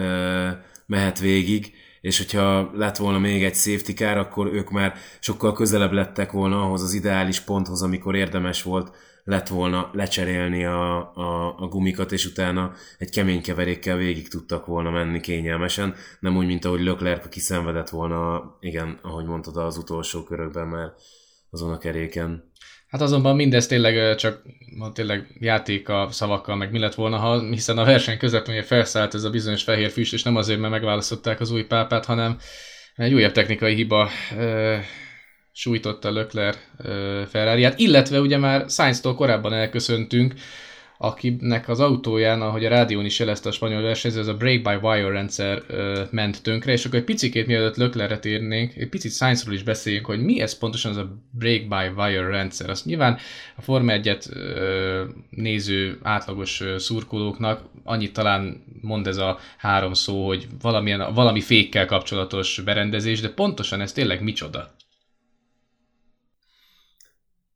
mehet 0.87 1.19
végig, 1.19 1.73
és 2.01 2.19
hogyha 2.19 2.71
lett 2.75 2.97
volna 2.97 3.19
még 3.19 3.45
egy 3.45 3.55
safety 3.55 3.93
car, 3.93 4.17
akkor 4.17 4.47
ők 4.47 4.71
már 4.71 4.95
sokkal 5.21 5.53
közelebb 5.53 5.93
lettek 5.93 6.33
volna 6.33 6.63
ahhoz 6.63 6.83
az 6.83 6.95
ideális 6.95 7.41
ponthoz, 7.41 7.83
amikor 7.83 8.17
érdemes 8.17 8.63
volt 8.63 8.97
lett 9.29 9.49
volna 9.49 9.91
lecserélni 9.93 10.65
a, 10.65 11.15
a, 11.15 11.55
a 11.59 11.67
gumikat, 11.67 12.13
és 12.13 12.27
utána 12.27 12.73
egy 12.99 13.11
kemény 13.11 13.43
keverékkel 13.43 13.97
végig 13.97 14.29
tudtak 14.29 14.67
volna 14.67 14.91
menni 14.91 15.21
kényelmesen, 15.21 15.95
nem 16.21 16.37
úgy, 16.37 16.47
mint 16.47 16.65
ahogy 16.65 16.81
Leclerc, 16.81 17.25
aki 17.25 17.41
szenvedett 17.41 17.89
volna, 17.89 18.43
igen, 18.61 18.99
ahogy 19.03 19.25
mondtad, 19.25 19.57
az 19.57 19.77
utolsó 19.77 20.23
körökben 20.23 20.67
már 20.67 20.93
azon 21.51 21.73
a 21.73 21.79
keréken. 21.79 22.51
Hát 22.89 23.01
azonban 23.01 23.37
mindez 23.37 23.67
tényleg 23.67 24.17
csak 24.17 24.43
tényleg 24.93 25.37
játék 25.41 25.89
a 25.89 26.09
szavakkal, 26.11 26.57
meg 26.57 26.71
mi 26.71 26.79
lett 26.79 26.95
volna, 26.95 27.17
ha, 27.17 27.41
hiszen 27.41 27.79
a 27.79 27.85
verseny 27.85 28.19
közepén 28.19 28.63
felszállt 28.63 29.15
ez 29.15 29.25
a 29.25 29.31
bizonyos 29.31 29.63
fehér 29.63 29.91
füst, 29.91 30.13
és 30.13 30.23
nem 30.23 30.37
azért, 30.37 30.61
mert 30.61 30.73
megválasztották 30.73 31.41
az 31.41 31.51
új 31.51 31.65
pápát, 31.65 32.05
hanem 32.05 32.39
egy 32.95 33.15
újabb 33.15 33.33
technikai 33.33 33.75
hiba 33.75 34.09
sújtotta 35.59 36.11
Lökler 36.11 36.55
ferrari 37.29 37.67
illetve 37.77 38.21
ugye 38.21 38.39
már 38.39 38.65
Sainz-tól 38.69 39.15
korábban 39.15 39.53
elköszöntünk, 39.53 40.35
akinek 40.99 41.69
az 41.69 41.81
autóján, 41.81 42.43
ahogy 42.43 42.65
a 42.65 42.69
rádión 42.69 43.05
is 43.05 43.19
jelezte 43.19 43.49
a 43.49 43.53
spanyol 43.53 43.83
versenyző, 43.83 44.21
ez 44.21 44.27
a 44.27 44.35
brake-by-wire 44.35 45.09
rendszer 45.09 45.63
ö, 45.67 46.03
ment 46.11 46.43
tönkre, 46.43 46.73
és 46.73 46.85
akkor 46.85 46.99
egy 46.99 47.05
picikét 47.05 47.47
mielőtt 47.47 47.77
Löklerre 47.77 48.19
térnénk, 48.19 48.75
egy 48.77 48.89
picit 48.89 49.13
Sainzról 49.13 49.55
is 49.55 49.63
beszéljünk, 49.63 50.07
hogy 50.07 50.21
mi 50.21 50.41
ez 50.41 50.59
pontosan 50.59 50.91
az 50.91 50.97
a 50.97 51.17
brake-by-wire 51.31 52.29
rendszer. 52.29 52.71
Azt 52.71 52.85
nyilván 52.85 53.19
a 53.57 53.63
Forma 53.63 53.93
1 53.93 54.19
néző 55.31 55.99
átlagos 56.03 56.61
ö, 56.61 56.79
szurkolóknak 56.79 57.63
annyit 57.85 58.13
talán 58.13 58.65
mond 58.81 59.07
ez 59.07 59.17
a 59.17 59.39
három 59.57 59.93
szó, 59.93 60.27
hogy 60.27 60.47
valamilyen, 60.63 61.15
valami 61.15 61.41
fékkel 61.41 61.87
kapcsolatos 61.87 62.61
berendezés, 62.65 63.21
de 63.21 63.29
pontosan 63.29 63.81
ez 63.81 63.93
tényleg 63.93 64.23
micsoda? 64.23 64.77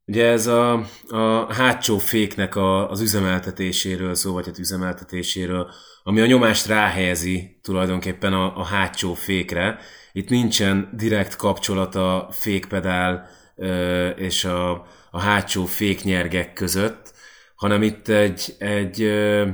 Ugye 0.05 0.25
ez 0.25 0.47
a, 0.47 0.85
a 1.07 1.53
hátsó 1.53 1.97
féknek 1.97 2.55
a, 2.55 2.89
az 2.89 3.01
üzemeltetéséről 3.01 4.15
szó, 4.15 4.33
vagy 4.33 4.45
hát 4.45 4.57
üzemeltetéséről, 4.57 5.71
ami 6.03 6.21
a 6.21 6.25
nyomást 6.25 6.67
ráhelyezi 6.67 7.59
tulajdonképpen 7.61 8.33
a, 8.33 8.57
a 8.57 8.63
hátsó 8.63 9.13
fékre. 9.13 9.79
Itt 10.11 10.29
nincsen 10.29 10.89
direkt 10.93 11.35
kapcsolat 11.35 11.95
a 11.95 12.27
fékpedál 12.31 13.29
ö, 13.55 14.09
és 14.09 14.45
a, 14.45 14.71
a 15.11 15.19
hátsó 15.19 15.65
féknyergek 15.65 16.53
között, 16.53 17.13
hanem 17.55 17.83
itt 17.83 18.07
egy, 18.07 18.55
egy, 18.57 19.01
ö, 19.01 19.47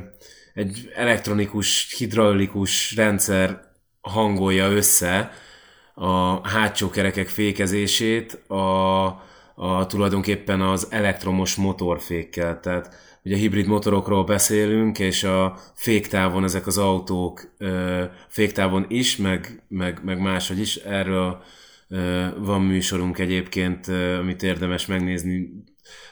egy 0.54 0.92
elektronikus, 0.96 1.96
hidraulikus 1.98 2.96
rendszer 2.96 3.62
hangolja 4.02 4.72
össze 4.72 5.32
a 5.94 6.48
hátsó 6.48 6.90
kerekek 6.90 7.28
fékezését 7.28 8.34
a, 8.34 9.28
a, 9.62 9.86
tulajdonképpen 9.86 10.62
az 10.62 10.88
elektromos 10.89 11.56
motorfékkel. 11.56 12.60
Tehát 12.60 12.95
ugye 13.24 13.36
hibrid 13.36 13.67
motorokról 13.67 14.24
beszélünk, 14.24 15.00
és 15.00 15.24
a 15.24 15.58
féktávon 15.74 16.43
ezek 16.43 16.67
az 16.67 16.78
autók 16.78 17.54
ö, 17.58 18.04
féktávon 18.28 18.86
is, 18.88 19.17
meg, 19.17 19.63
meg, 19.67 20.00
meg 20.04 20.22
máshogy 20.22 20.60
is. 20.60 20.76
Erről 20.76 21.41
ö, 21.89 22.26
van 22.38 22.62
műsorunk 22.62 23.19
egyébként, 23.19 23.88
ö, 23.88 24.17
amit 24.17 24.43
érdemes 24.43 24.86
megnézni, 24.86 25.50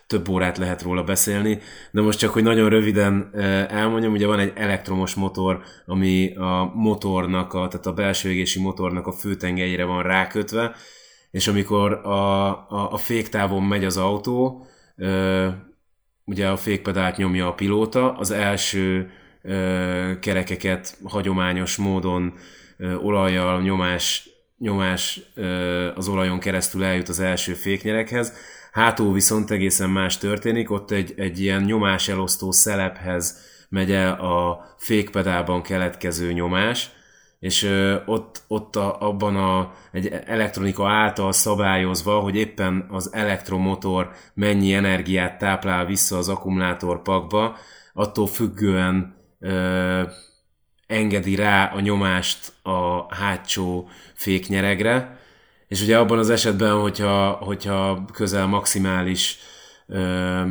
több 0.07 0.29
órát 0.29 0.57
lehet 0.57 0.81
róla 0.81 1.03
beszélni, 1.03 1.59
de 1.91 2.01
most 2.01 2.19
csak, 2.19 2.29
hogy 2.29 2.43
nagyon 2.43 2.69
röviden 2.69 3.29
elmondjam, 3.69 4.11
ugye 4.11 4.27
van 4.27 4.39
egy 4.39 4.51
elektromos 4.55 5.13
motor, 5.13 5.61
ami 5.85 6.35
a 6.35 6.71
motornak, 6.75 7.53
a, 7.53 7.67
tehát 7.67 7.85
a 7.85 7.93
belső 7.93 8.29
égési 8.29 8.61
motornak 8.61 9.07
a 9.07 9.11
főtengelyére 9.11 9.83
van 9.85 10.03
rákötve, 10.03 10.75
és 11.37 11.47
amikor 11.47 11.93
a, 11.93 12.47
a, 12.69 12.91
a 12.91 12.97
féktávon 12.97 13.63
megy 13.63 13.85
az 13.85 13.97
autó, 13.97 14.65
ö, 14.95 15.47
ugye 16.25 16.47
a 16.47 16.57
fékpedált 16.57 17.17
nyomja 17.17 17.47
a 17.47 17.53
pilóta, 17.53 18.13
az 18.13 18.31
első 18.31 19.11
ö, 19.41 20.11
kerekeket 20.19 20.97
hagyományos 21.03 21.75
módon 21.75 22.33
ö, 22.77 22.95
olajjal 22.95 23.61
nyomás, 23.61 24.29
nyomás 24.57 25.21
ö, 25.35 25.91
az 25.95 26.07
olajon 26.07 26.39
keresztül 26.39 26.83
eljut 26.83 27.09
az 27.09 27.19
első 27.19 27.53
féknyerekhez, 27.53 28.33
hátul 28.71 29.13
viszont 29.13 29.51
egészen 29.51 29.89
más 29.89 30.17
történik, 30.17 30.71
ott 30.71 30.91
egy, 30.91 31.13
egy 31.17 31.39
ilyen 31.39 31.63
nyomás 31.63 32.07
elosztó 32.07 32.51
szelephez 32.51 33.39
megy 33.69 33.91
el 33.91 34.13
a 34.13 34.65
fékpedálban 34.77 35.61
keletkező 35.61 36.31
nyomás, 36.31 36.89
és 37.39 37.69
ott, 38.05 38.43
ott 38.47 38.75
a, 38.75 39.01
abban 39.01 39.35
a, 39.35 39.73
egy 39.91 40.07
elektronika 40.25 40.89
által 40.89 41.31
szabályozva, 41.31 42.19
hogy 42.19 42.35
éppen 42.35 42.85
az 42.89 43.13
elektromotor 43.13 44.11
mennyi 44.33 44.73
energiát 44.73 45.37
táplál 45.37 45.85
vissza 45.85 46.17
az 46.17 46.29
akkumulátorpakba, 46.29 47.57
attól 47.93 48.27
függően 48.27 49.15
ö, 49.39 50.01
engedi 50.87 51.35
rá 51.35 51.71
a 51.75 51.79
nyomást 51.79 52.53
a 52.63 53.15
hátsó 53.15 53.89
féknyeregre, 54.13 55.19
és 55.67 55.81
ugye 55.81 55.97
abban 55.97 56.17
az 56.17 56.29
esetben, 56.29 56.79
hogyha, 56.79 57.31
hogyha 57.31 58.05
közel 58.13 58.47
maximális 58.47 59.37
ö, 59.87 60.41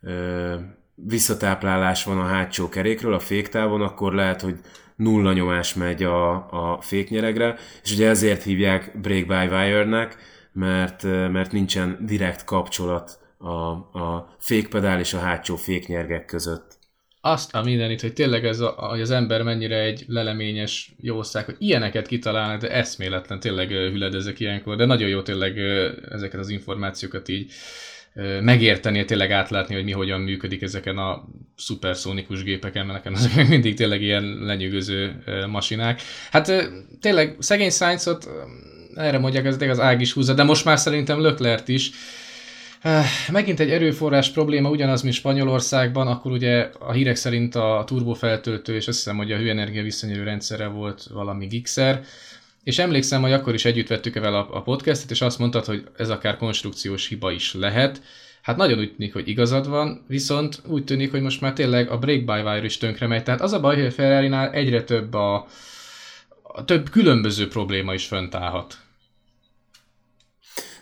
ö, 0.00 0.54
visszatáplálás 0.94 2.04
van 2.04 2.18
a 2.18 2.26
hátsó 2.26 2.68
kerékről, 2.68 3.14
a 3.14 3.18
féktávon, 3.18 3.82
akkor 3.82 4.14
lehet, 4.14 4.40
hogy 4.40 4.60
nulla 4.96 5.32
nyomás 5.32 5.74
megy 5.74 6.02
a, 6.02 6.34
a 6.34 6.80
féknyeregre, 6.80 7.56
és 7.82 7.92
ugye 7.92 8.08
ezért 8.08 8.42
hívják 8.42 9.00
break-by-wire-nek, 9.00 10.16
mert, 10.52 11.02
mert 11.02 11.52
nincsen 11.52 11.98
direkt 12.00 12.44
kapcsolat 12.44 13.18
a, 13.38 13.52
a 13.98 14.36
fékpedál 14.38 15.00
és 15.00 15.14
a 15.14 15.18
hátsó 15.18 15.56
féknyergek 15.56 16.24
között. 16.24 16.74
Azt 17.20 17.54
a 17.54 17.62
mindenit, 17.62 18.00
hogy 18.00 18.12
tényleg 18.12 18.44
ez 18.44 18.60
a, 18.60 18.68
hogy 18.68 19.00
az 19.00 19.10
ember 19.10 19.42
mennyire 19.42 19.80
egy 19.80 20.04
leleményes 20.06 20.94
jószág, 21.00 21.44
hogy 21.44 21.56
ilyeneket 21.58 22.06
kitalálnak, 22.06 22.60
de 22.60 22.70
eszméletlen, 22.70 23.40
tényleg 23.40 23.68
hüledezek 23.68 24.40
ilyenkor, 24.40 24.76
de 24.76 24.84
nagyon 24.84 25.08
jó 25.08 25.22
tényleg 25.22 25.58
ezeket 26.10 26.40
az 26.40 26.48
információkat 26.48 27.28
így 27.28 27.52
megérteni, 28.40 29.04
tényleg 29.04 29.30
átlátni, 29.30 29.74
hogy 29.74 29.84
mi 29.84 29.92
hogyan 29.92 30.20
működik 30.20 30.62
ezeken 30.62 30.98
a 30.98 31.24
szuperszónikus 31.56 32.42
gépeken, 32.42 32.86
mert 32.86 33.04
nekem 33.04 33.14
ezek 33.14 33.48
mindig 33.48 33.74
tényleg 33.74 34.02
ilyen 34.02 34.38
lenyűgöző 34.40 35.22
masinák. 35.50 36.00
Hát 36.30 36.70
tényleg 37.00 37.36
szegény 37.38 37.70
science 37.70 38.16
erre 38.94 39.18
mondják, 39.18 39.44
ez 39.44 39.56
az 39.60 39.80
ág 39.80 40.00
is 40.00 40.12
húzza, 40.12 40.34
de 40.34 40.42
most 40.42 40.64
már 40.64 40.78
szerintem 40.78 41.20
Löklert 41.20 41.68
is. 41.68 41.90
Megint 43.32 43.60
egy 43.60 43.70
erőforrás 43.70 44.30
probléma, 44.30 44.70
ugyanaz, 44.70 45.02
mint 45.02 45.14
Spanyolországban, 45.14 46.06
akkor 46.06 46.32
ugye 46.32 46.70
a 46.78 46.92
hírek 46.92 47.16
szerint 47.16 47.54
a 47.54 47.82
turbofeltöltő, 47.86 48.74
és 48.74 48.88
azt 48.88 48.96
hiszem, 48.96 49.16
hogy 49.16 49.32
a 49.32 49.36
hőenergia 49.36 49.82
visszanyerő 49.82 50.22
rendszere 50.22 50.66
volt 50.66 51.06
valami 51.12 51.46
gigszer, 51.46 52.00
és 52.66 52.78
emlékszem, 52.78 53.22
hogy 53.22 53.32
akkor 53.32 53.54
is 53.54 53.64
együtt 53.64 53.86
vettük 53.86 54.16
el 54.16 54.34
a, 54.34 54.48
a 54.50 54.62
podcastet, 54.62 55.10
és 55.10 55.20
azt 55.20 55.38
mondtad, 55.38 55.64
hogy 55.64 55.88
ez 55.96 56.10
akár 56.10 56.36
konstrukciós 56.36 57.08
hiba 57.08 57.30
is 57.30 57.54
lehet. 57.54 58.02
Hát 58.42 58.56
nagyon 58.56 58.78
úgy 58.78 58.94
tűnik, 58.94 59.12
hogy 59.12 59.28
igazad 59.28 59.68
van, 59.68 60.04
viszont 60.08 60.62
úgy 60.66 60.84
tűnik, 60.84 61.10
hogy 61.10 61.20
most 61.20 61.40
már 61.40 61.52
tényleg 61.52 61.90
a 61.90 61.98
break-by-wire 61.98 62.64
is 62.64 62.78
tönkre 62.78 63.06
megy. 63.06 63.22
Tehát 63.22 63.40
az 63.40 63.52
a 63.52 63.60
baj, 63.60 63.76
hogy 63.76 63.86
a 63.86 63.90
ferrari 63.90 64.56
egyre 64.56 64.82
több 64.82 65.14
a, 65.14 65.46
a 66.42 66.64
több 66.64 66.90
különböző 66.90 67.48
probléma 67.48 67.94
is 67.94 68.06
fönt 68.06 68.34
állhat. 68.34 68.78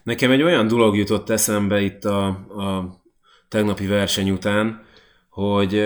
Nekem 0.02 0.30
egy 0.30 0.42
olyan 0.42 0.68
dolog 0.68 0.96
jutott 0.96 1.30
eszembe 1.30 1.80
itt 1.80 2.04
a, 2.04 2.26
a 2.26 3.00
tegnapi 3.48 3.86
verseny 3.86 4.30
után, 4.30 4.84
hogy 5.28 5.82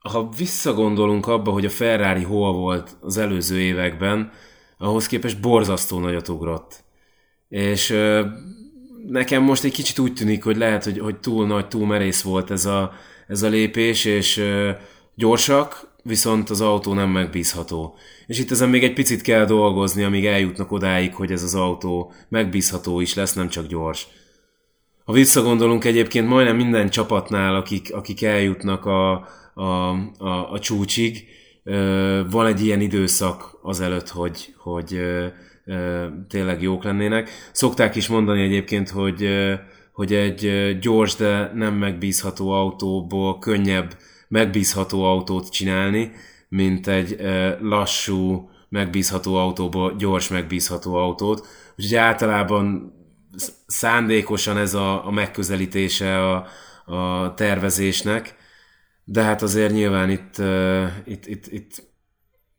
ha 0.00 0.28
visszagondolunk 0.36 1.26
abba, 1.26 1.50
hogy 1.50 1.64
a 1.64 1.70
Ferrari 1.70 2.22
hol 2.22 2.52
volt 2.52 2.96
az 3.00 3.16
előző 3.16 3.60
években, 3.60 4.32
ahhoz 4.82 5.06
képest 5.06 5.40
borzasztó 5.40 5.98
nagyot 5.98 6.28
ugrott. 6.28 6.84
És 7.48 7.96
nekem 9.08 9.42
most 9.42 9.64
egy 9.64 9.72
kicsit 9.72 9.98
úgy 9.98 10.12
tűnik, 10.12 10.44
hogy 10.44 10.56
lehet, 10.56 10.84
hogy, 10.84 10.98
hogy 10.98 11.20
túl 11.20 11.46
nagy, 11.46 11.68
túl 11.68 11.86
merész 11.86 12.22
volt 12.22 12.50
ez 12.50 12.66
a, 12.66 12.92
ez 13.26 13.42
a 13.42 13.48
lépés, 13.48 14.04
és 14.04 14.44
gyorsak, 15.14 15.90
viszont 16.02 16.50
az 16.50 16.60
autó 16.60 16.94
nem 16.94 17.10
megbízható. 17.10 17.94
És 18.26 18.38
itt 18.38 18.50
ezen 18.50 18.68
még 18.68 18.84
egy 18.84 18.92
picit 18.92 19.22
kell 19.22 19.44
dolgozni, 19.44 20.02
amíg 20.02 20.26
eljutnak 20.26 20.72
odáig, 20.72 21.14
hogy 21.14 21.32
ez 21.32 21.42
az 21.42 21.54
autó 21.54 22.12
megbízható 22.28 23.00
is 23.00 23.14
lesz, 23.14 23.32
nem 23.32 23.48
csak 23.48 23.66
gyors. 23.66 24.06
Ha 25.04 25.12
visszagondolunk 25.12 25.84
egyébként 25.84 26.28
majdnem 26.28 26.56
minden 26.56 26.90
csapatnál, 26.90 27.54
akik, 27.54 27.94
akik 27.94 28.22
eljutnak 28.22 28.84
a, 28.84 29.12
a, 29.54 29.62
a, 30.18 30.52
a 30.52 30.58
csúcsig, 30.58 31.26
van 32.30 32.46
egy 32.46 32.64
ilyen 32.64 32.80
időszak 32.80 33.58
azelőtt, 33.62 34.08
hogy, 34.08 34.54
hogy 34.56 35.00
tényleg 36.28 36.62
jók 36.62 36.84
lennének. 36.84 37.30
Szokták 37.52 37.94
is 37.94 38.08
mondani 38.08 38.42
egyébként, 38.42 38.90
hogy, 38.90 39.28
hogy 39.92 40.12
egy 40.12 40.78
gyors, 40.80 41.16
de 41.16 41.50
nem 41.54 41.74
megbízható 41.74 42.50
autóból 42.50 43.38
könnyebb 43.38 43.96
megbízható 44.28 45.04
autót 45.04 45.50
csinálni, 45.50 46.12
mint 46.48 46.86
egy 46.86 47.16
lassú, 47.60 48.50
megbízható 48.68 49.34
autóból 49.34 49.94
gyors, 49.98 50.28
megbízható 50.28 50.94
autót. 50.94 51.46
Úgyhogy 51.76 51.94
általában 51.94 52.92
szándékosan 53.66 54.56
ez 54.56 54.74
a, 54.74 55.06
a 55.06 55.10
megközelítése 55.10 56.30
a, 56.30 56.46
a 56.84 57.34
tervezésnek, 57.34 58.36
de 59.12 59.22
hát 59.22 59.42
azért 59.42 59.72
nyilván 59.72 60.10
itt, 60.10 60.38
uh, 60.38 60.86
itt, 61.04 61.26
itt, 61.26 61.46
itt 61.46 61.90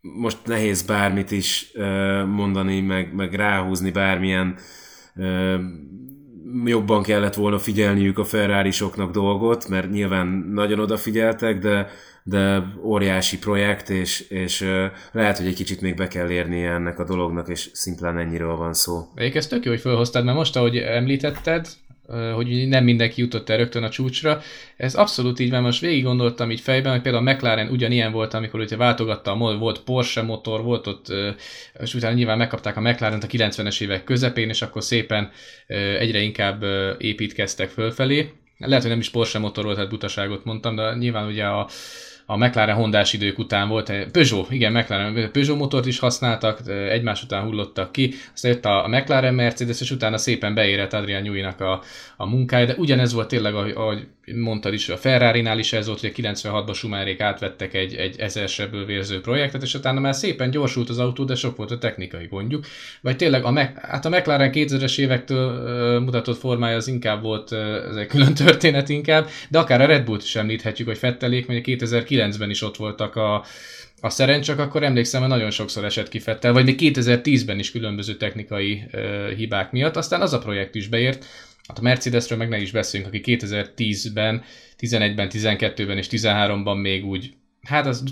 most 0.02 0.38
nehéz 0.46 0.82
bármit 0.82 1.32
is 1.32 1.72
uh, 1.74 2.26
mondani, 2.26 2.82
meg, 2.82 3.14
meg 3.14 3.34
ráhúzni 3.34 3.92
bármilyen 3.92 4.56
uh, 5.16 5.60
jobban 6.66 7.04
kellett 7.04 7.34
volna 7.34 7.60
figyelniük 7.60 8.18
a 8.18 8.24
ferrari 8.24 8.72
dolgot, 9.12 9.68
mert 9.68 9.92
nyilván 9.92 10.28
nagyon 10.52 10.80
odafigyeltek, 10.80 11.60
de, 11.60 11.88
de 12.24 12.64
óriási 12.84 13.38
projekt, 13.40 13.90
és, 13.90 14.20
és 14.20 14.66
lehet, 15.12 15.38
hogy 15.38 15.48
egy 15.48 15.56
kicsit 15.56 15.82
még 15.82 15.96
be 15.96 16.08
kell 16.08 16.30
érni 16.30 16.64
ennek 16.64 17.00
a 17.00 17.06
dolognak, 17.06 17.48
és 17.48 17.70
szimplán 17.74 18.18
ennyiről 18.18 18.56
van 18.56 18.74
szó. 18.74 19.08
Egyébként 19.16 19.44
ez 19.44 19.50
tök 19.50 19.66
jó, 19.66 19.72
hogy 19.72 19.82
felhoztad, 19.82 20.24
mert 20.26 20.38
most, 20.38 20.56
ahogy 20.56 20.78
említetted, 20.78 21.68
hogy 22.34 22.68
nem 22.68 22.84
mindenki 22.84 23.22
jutott 23.22 23.50
el 23.50 23.58
rögtön 23.58 23.84
a 23.84 23.90
csúcsra. 23.90 24.42
Ez 24.78 24.96
abszolút 24.96 25.40
így 25.40 25.50
van, 25.50 25.62
most 25.62 25.82
végig 25.82 26.04
gondoltam 26.04 26.52
így 26.52 26.60
fejben, 26.60 26.92
hogy 26.92 27.02
például 27.02 27.28
a 27.28 27.32
McLaren 27.32 27.70
ugyanilyen 27.70 28.12
volt, 28.12 28.34
amikor 28.34 28.60
ugye 28.60 28.78
váltogatta 28.78 29.32
a 29.32 29.58
volt 29.58 29.80
Porsche 29.80 30.22
motor, 30.22 30.64
volt 30.64 30.88
ott, 30.88 31.08
és 31.80 31.94
utána 31.94 32.16
nyilván 32.16 32.38
megkapták 32.38 32.78
a 32.78 32.82
mclaren 32.82 33.20
a 33.20 33.28
90-es 33.28 33.82
évek 33.82 34.04
közepén, 34.04 34.50
és 34.50 34.62
akkor 34.62 34.84
szépen 34.84 35.32
egyre 36.00 36.20
inkább 36.20 36.64
építkeztek 36.98 37.70
fölfelé. 37.70 38.30
Lehet, 38.58 38.82
hogy 38.82 38.92
nem 38.92 39.00
is 39.00 39.10
Porsche 39.10 39.40
motor 39.40 39.64
volt, 39.64 39.76
tehát 39.76 39.92
butaságot 39.92 40.46
mondtam, 40.46 40.76
de 40.76 40.96
nyilván 40.96 41.28
ugye 41.28 41.46
a, 41.46 41.68
a 42.26 42.38
McLaren 42.38 42.76
hondás 42.76 43.14
idők 43.14 43.40
után 43.40 43.68
volt, 43.68 43.92
Peugeot, 44.12 44.52
igen, 44.52 44.72
McLaren, 44.72 45.32
Peugeot 45.32 45.58
motort 45.58 45.86
is 45.86 46.00
használtak, 46.00 46.60
egymás 46.90 47.24
után 47.24 47.44
hullottak 47.44 47.92
ki, 47.92 48.14
aztán 48.34 48.52
jött 48.52 48.66
a 48.66 48.88
McLaren 48.88 49.34
Mercedes, 49.34 49.82
és 49.82 49.92
utána 49.92 50.18
szépen 50.18 50.54
beérett 50.54 50.94
Adrian 50.94 51.22
Newey-nak 51.22 51.62
a, 51.62 51.82
a 52.18 52.26
munkája, 52.26 52.66
de 52.66 52.76
ugyanez 52.78 53.14
volt 53.14 53.28
tényleg, 53.28 53.56
ahogy 53.56 54.08
mondtad 54.32 54.74
is, 54.74 54.90
a 54.90 54.98
Ferrari-nál 54.98 55.60
is 55.60 55.74
ez 55.74 55.88
volt, 55.88 56.00
hogy 56.00 56.14
a 56.16 56.22
96-ban 56.22 56.76
Schumacherék 56.76 57.22
átvettek 57.22 57.74
egy, 57.74 57.96
egy 57.96 58.20
ezer 58.20 58.50
vérző 58.86 59.22
projektet, 59.22 59.62
és 59.62 59.74
utána 59.74 60.00
már 60.00 60.16
szépen 60.16 60.50
gyorsult 60.50 60.90
az 60.90 61.00
autó, 61.00 61.24
de 61.24 61.36
sok 61.36 61.56
volt 61.56 61.72
a 61.72 61.78
technikai 61.78 62.28
gondjuk. 62.28 62.66
Vagy 63.02 63.16
tényleg, 63.16 63.44
a, 63.44 63.52
Mac, 63.52 63.70
hát 63.82 64.06
a 64.06 64.10
McLaren 64.10 64.52
2000-es 64.54 64.98
évektől 64.98 65.50
uh, 65.50 66.04
mutatott 66.04 66.38
formája 66.38 66.76
az 66.76 66.88
inkább 66.88 67.22
volt, 67.22 67.52
uh, 67.52 67.60
ez 67.90 67.96
egy 67.96 68.08
külön 68.08 68.34
történet 68.34 68.90
inkább, 68.90 69.30
de 69.50 69.60
akár 69.60 69.82
a 69.82 69.86
Red 69.86 70.06
Bullt 70.06 70.24
is 70.24 70.36
említhetjük, 70.36 70.88
hogy 70.88 70.98
Fettelék, 70.98 71.48
mert 71.48 71.66
2009-ben 71.68 72.50
is 72.50 72.62
ott 72.62 72.78
voltak 72.78 73.16
a, 73.16 73.44
a 74.02 74.10
szeren, 74.10 74.42
akkor 74.58 74.84
emlékszem, 74.84 75.22
hogy 75.22 75.30
nagyon 75.30 75.52
sokszor 75.52 75.86
esett 75.86 76.10
ki 76.10 76.20
Fettel, 76.20 76.54
vagy 76.54 76.66
még 76.66 76.78
2010-ben 76.80 77.60
is 77.60 77.72
különböző 77.72 78.16
technikai 78.16 78.84
uh, 78.94 79.30
hibák 79.30 79.72
miatt, 79.72 79.96
aztán 79.96 80.22
az 80.22 80.34
a 80.34 80.40
projekt 80.40 80.76
is 80.76 80.88
beért, 80.88 81.26
Hát 81.68 81.78
a 81.78 81.82
Mercedesről 81.82 82.38
meg 82.38 82.50
ne 82.50 82.58
is 82.58 82.72
beszéljünk, 82.72 83.14
aki 83.14 83.38
2010-ben, 83.40 84.44
11-ben, 84.80 85.30
12-ben 85.32 85.98
és 85.98 86.08
13-ban 86.10 86.82
még 86.82 87.06
úgy 87.06 87.34
hát 87.64 87.86
az 87.86 88.04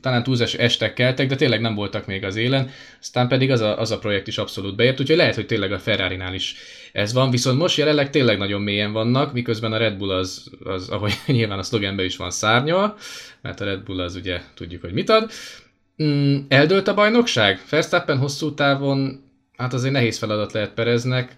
talán 0.00 0.22
túlzás 0.22 0.54
estek 0.54 0.94
keltek, 0.94 1.28
de 1.28 1.36
tényleg 1.36 1.60
nem 1.60 1.74
voltak 1.74 2.06
még 2.06 2.24
az 2.24 2.36
élen, 2.36 2.70
aztán 3.00 3.28
pedig 3.28 3.50
az 3.50 3.60
a, 3.60 3.78
az 3.78 3.90
a 3.90 3.98
projekt 3.98 4.26
is 4.26 4.38
abszolút 4.38 4.76
beért, 4.76 5.00
úgyhogy 5.00 5.16
lehet, 5.16 5.34
hogy 5.34 5.46
tényleg 5.46 5.72
a 5.72 5.78
ferrari 5.78 6.34
is 6.34 6.54
ez 6.92 7.12
van, 7.12 7.30
viszont 7.30 7.58
most 7.58 7.76
jelenleg 7.76 8.10
tényleg 8.10 8.38
nagyon 8.38 8.60
mélyen 8.60 8.92
vannak, 8.92 9.32
miközben 9.32 9.72
a 9.72 9.76
Red 9.76 9.96
Bull 9.96 10.10
az, 10.10 10.50
az 10.64 10.88
ahogy 10.88 11.12
nyilván 11.26 11.58
a 11.58 11.62
szlogenben 11.62 12.04
is 12.04 12.16
van 12.16 12.30
szárnyal, 12.30 12.96
mert 13.40 13.60
a 13.60 13.64
Red 13.64 13.82
Bull 13.82 14.00
az 14.00 14.14
ugye 14.14 14.40
tudjuk, 14.54 14.80
hogy 14.80 14.92
mit 14.92 15.08
ad. 15.08 15.30
Mm, 16.02 16.38
eldőlt 16.48 16.88
a 16.88 16.94
bajnokság? 16.94 17.60
Verstappen 17.70 18.18
hosszú 18.18 18.54
távon, 18.54 19.24
hát 19.56 19.72
azért 19.72 19.92
nehéz 19.92 20.18
feladat 20.18 20.52
lehet 20.52 20.74
Pereznek, 20.74 21.36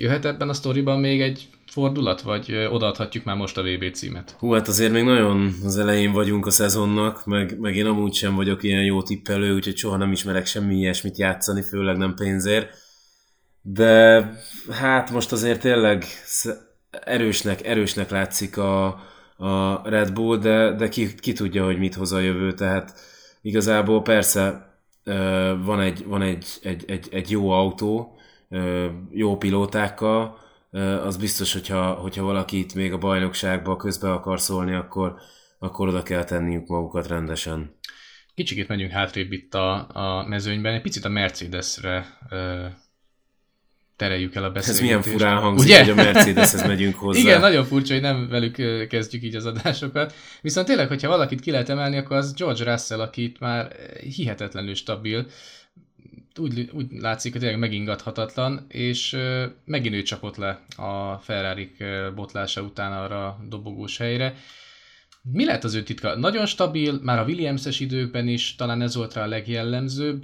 Jöhet 0.00 0.24
ebben 0.24 0.48
a 0.48 0.52
sztoriban 0.52 1.00
még 1.00 1.20
egy 1.20 1.48
fordulat, 1.66 2.20
vagy 2.20 2.68
odaadhatjuk 2.70 3.24
már 3.24 3.36
most 3.36 3.58
a 3.58 3.62
VB 3.62 3.92
címet? 3.92 4.36
Hú, 4.38 4.52
hát 4.52 4.68
azért 4.68 4.92
még 4.92 5.04
nagyon 5.04 5.54
az 5.64 5.78
elején 5.78 6.12
vagyunk 6.12 6.46
a 6.46 6.50
szezonnak, 6.50 7.26
meg, 7.26 7.58
meg 7.58 7.76
én 7.76 7.86
amúgy 7.86 8.14
sem 8.14 8.34
vagyok 8.34 8.62
ilyen 8.62 8.84
jó 8.84 9.02
tippelő, 9.02 9.54
úgyhogy 9.54 9.76
soha 9.76 9.96
nem 9.96 10.12
ismerek 10.12 10.46
semmi 10.46 10.74
ilyesmit 10.74 11.18
játszani, 11.18 11.62
főleg 11.62 11.96
nem 11.96 12.14
pénzért. 12.14 12.74
De 13.62 14.24
hát 14.70 15.10
most 15.10 15.32
azért 15.32 15.60
tényleg 15.60 16.04
erősnek, 16.90 17.66
erősnek 17.66 18.10
látszik 18.10 18.56
a, 18.56 18.86
a 19.36 19.80
Red 19.84 20.12
Bull, 20.12 20.38
de, 20.38 20.72
de 20.72 20.88
ki, 20.88 21.14
ki 21.14 21.32
tudja, 21.32 21.64
hogy 21.64 21.78
mit 21.78 21.94
hoz 21.94 22.12
a 22.12 22.18
jövő, 22.18 22.52
tehát 22.52 22.94
igazából 23.42 24.02
persze 24.02 24.68
van 25.64 25.80
egy, 25.80 26.04
van 26.06 26.22
egy, 26.22 26.46
egy, 26.62 26.84
egy, 26.86 27.08
egy 27.10 27.30
jó 27.30 27.50
autó, 27.50 28.14
jó 29.10 29.36
pilótákkal, 29.36 30.38
az 31.04 31.16
biztos, 31.16 31.52
hogyha, 31.52 31.92
hogyha 31.92 32.24
valaki 32.24 32.58
itt 32.58 32.74
még 32.74 32.92
a 32.92 32.98
bajnokságba 32.98 33.76
közbe 33.76 34.12
akar 34.12 34.40
szólni, 34.40 34.74
akkor, 34.74 35.14
akkor 35.58 35.88
oda 35.88 36.02
kell 36.02 36.24
tenniük 36.24 36.66
magukat 36.66 37.06
rendesen. 37.06 37.74
Kicsikét 38.34 38.68
megyünk 38.68 38.90
hátrébb 38.90 39.32
itt 39.32 39.54
a, 39.54 39.88
a 39.92 40.26
mezőnyben, 40.26 40.74
egy 40.74 40.80
picit 40.82 41.04
a 41.04 41.08
Mercedesre 41.08 42.18
ö, 42.30 42.66
tereljük 43.96 44.34
el 44.34 44.44
a 44.44 44.50
beszélgetést. 44.50 44.92
Ez 44.92 45.02
milyen 45.02 45.18
furán 45.18 45.40
hangzik, 45.40 45.68
Ugye? 45.68 45.78
hogy 45.78 45.90
a 45.90 45.94
Mercedeshez 45.94 46.66
megyünk 46.66 46.94
hozzá. 47.04 47.20
Igen, 47.20 47.40
nagyon 47.40 47.64
furcsa, 47.64 47.92
hogy 47.92 48.02
nem 48.02 48.28
velük 48.28 48.86
kezdjük 48.88 49.22
így 49.22 49.34
az 49.34 49.46
adásokat. 49.46 50.14
Viszont 50.40 50.66
tényleg, 50.66 50.88
hogyha 50.88 51.08
valakit 51.08 51.40
ki 51.40 51.50
lehet 51.50 51.68
emelni, 51.68 51.96
akkor 51.96 52.16
az 52.16 52.34
George 52.34 52.70
Russell, 52.70 53.00
aki 53.00 53.22
itt 53.22 53.38
már 53.38 53.72
hihetetlenül 54.16 54.74
stabil 54.74 55.26
úgy, 56.38 56.70
úgy 56.72 56.86
látszik, 56.90 57.32
hogy 57.32 57.40
tényleg 57.40 57.60
megingathatatlan, 57.60 58.64
és 58.68 59.16
megint 59.64 59.94
ő 59.94 60.02
csapott 60.02 60.36
le 60.36 60.64
a 60.76 61.18
ferrari 61.18 61.72
botlása 62.14 62.62
után 62.62 62.92
arra 62.92 63.26
a 63.26 63.38
dobogós 63.48 63.96
helyre. 63.96 64.34
Mi 65.22 65.44
lehet 65.44 65.64
az 65.64 65.74
ő 65.74 65.82
titka? 65.82 66.16
Nagyon 66.16 66.46
stabil, 66.46 66.98
már 67.02 67.18
a 67.18 67.24
Williams-es 67.24 67.80
időkben 67.80 68.28
is 68.28 68.54
talán 68.54 68.82
ez 68.82 68.94
volt 68.94 69.14
rá 69.14 69.22
a 69.22 69.26
legjellemzőbb. 69.26 70.22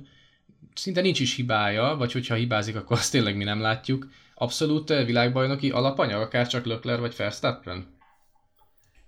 Szinte 0.75 1.01
nincs 1.01 1.21
is 1.21 1.35
hibája, 1.35 1.95
vagy 1.99 2.13
hogyha 2.13 2.35
hibázik, 2.35 2.77
akkor 2.77 2.97
azt 2.97 3.13
tényleg 3.13 3.37
mi 3.37 3.45
nem 3.45 3.61
látjuk. 3.61 4.09
Abszolút 4.35 4.89
világbajnoki 4.89 5.71
alapanyag, 5.71 6.21
akár 6.21 6.47
csak 6.47 6.65
Lökler 6.65 7.01
vagy 7.01 7.15
Verstappen? 7.17 7.95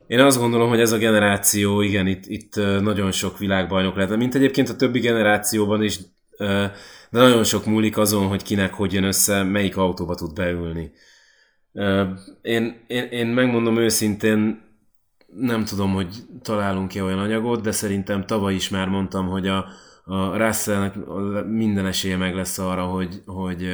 Én 0.07 0.21
azt 0.21 0.39
gondolom, 0.39 0.69
hogy 0.69 0.81
ez 0.81 0.93
a 0.93 0.99
generáció, 0.99 1.81
igen, 1.81 2.07
itt, 2.07 2.27
itt 2.27 2.55
nagyon 2.81 3.13
sok 3.13 3.39
világbajnok 3.39 3.97
lehet, 3.97 4.17
mint 4.17 4.35
egyébként 4.35 4.69
a 4.69 4.77
többi 4.77 4.99
generációban 4.99 5.83
is 5.83 5.99
de 6.39 6.73
nagyon 7.11 7.45
sok 7.45 7.67
múlik 7.67 7.97
azon, 7.97 8.27
hogy 8.27 8.43
kinek 8.43 8.75
hogy 8.75 8.93
jön 8.93 9.05
össze, 9.05 9.43
melyik 9.43 9.77
autóba 9.77 10.15
tud 10.15 10.35
beülni. 10.35 10.93
Én, 12.43 12.85
én, 12.87 13.05
én 13.05 13.27
megmondom 13.27 13.77
őszintén, 13.77 14.67
nem 15.27 15.65
tudom, 15.65 15.93
hogy 15.93 16.15
találunk-e 16.43 17.03
olyan 17.03 17.19
anyagot, 17.19 17.61
de 17.61 17.71
szerintem 17.71 18.27
tavaly 18.27 18.55
is 18.55 18.69
már 18.69 18.89
mondtam, 18.89 19.29
hogy 19.29 19.49
a, 19.49 19.67
a 20.05 20.37
Russellnek 20.37 20.95
minden 21.47 21.87
esélye 21.87 22.17
meg 22.17 22.35
lesz 22.35 22.59
arra, 22.59 22.85
hogy, 22.85 23.23
hogy 23.27 23.69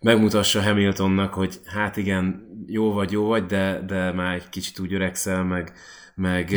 megmutassa 0.00 0.62
Hamiltonnak, 0.62 1.34
hogy 1.34 1.60
hát 1.64 1.96
igen, 1.96 2.46
jó 2.66 2.92
vagy, 2.92 3.12
jó 3.12 3.26
vagy, 3.26 3.46
de, 3.46 3.82
de 3.86 4.12
már 4.12 4.34
egy 4.34 4.48
kicsit 4.48 4.78
úgy 4.78 4.94
öregszel, 4.94 5.44
meg, 5.44 5.72
meg 6.18 6.54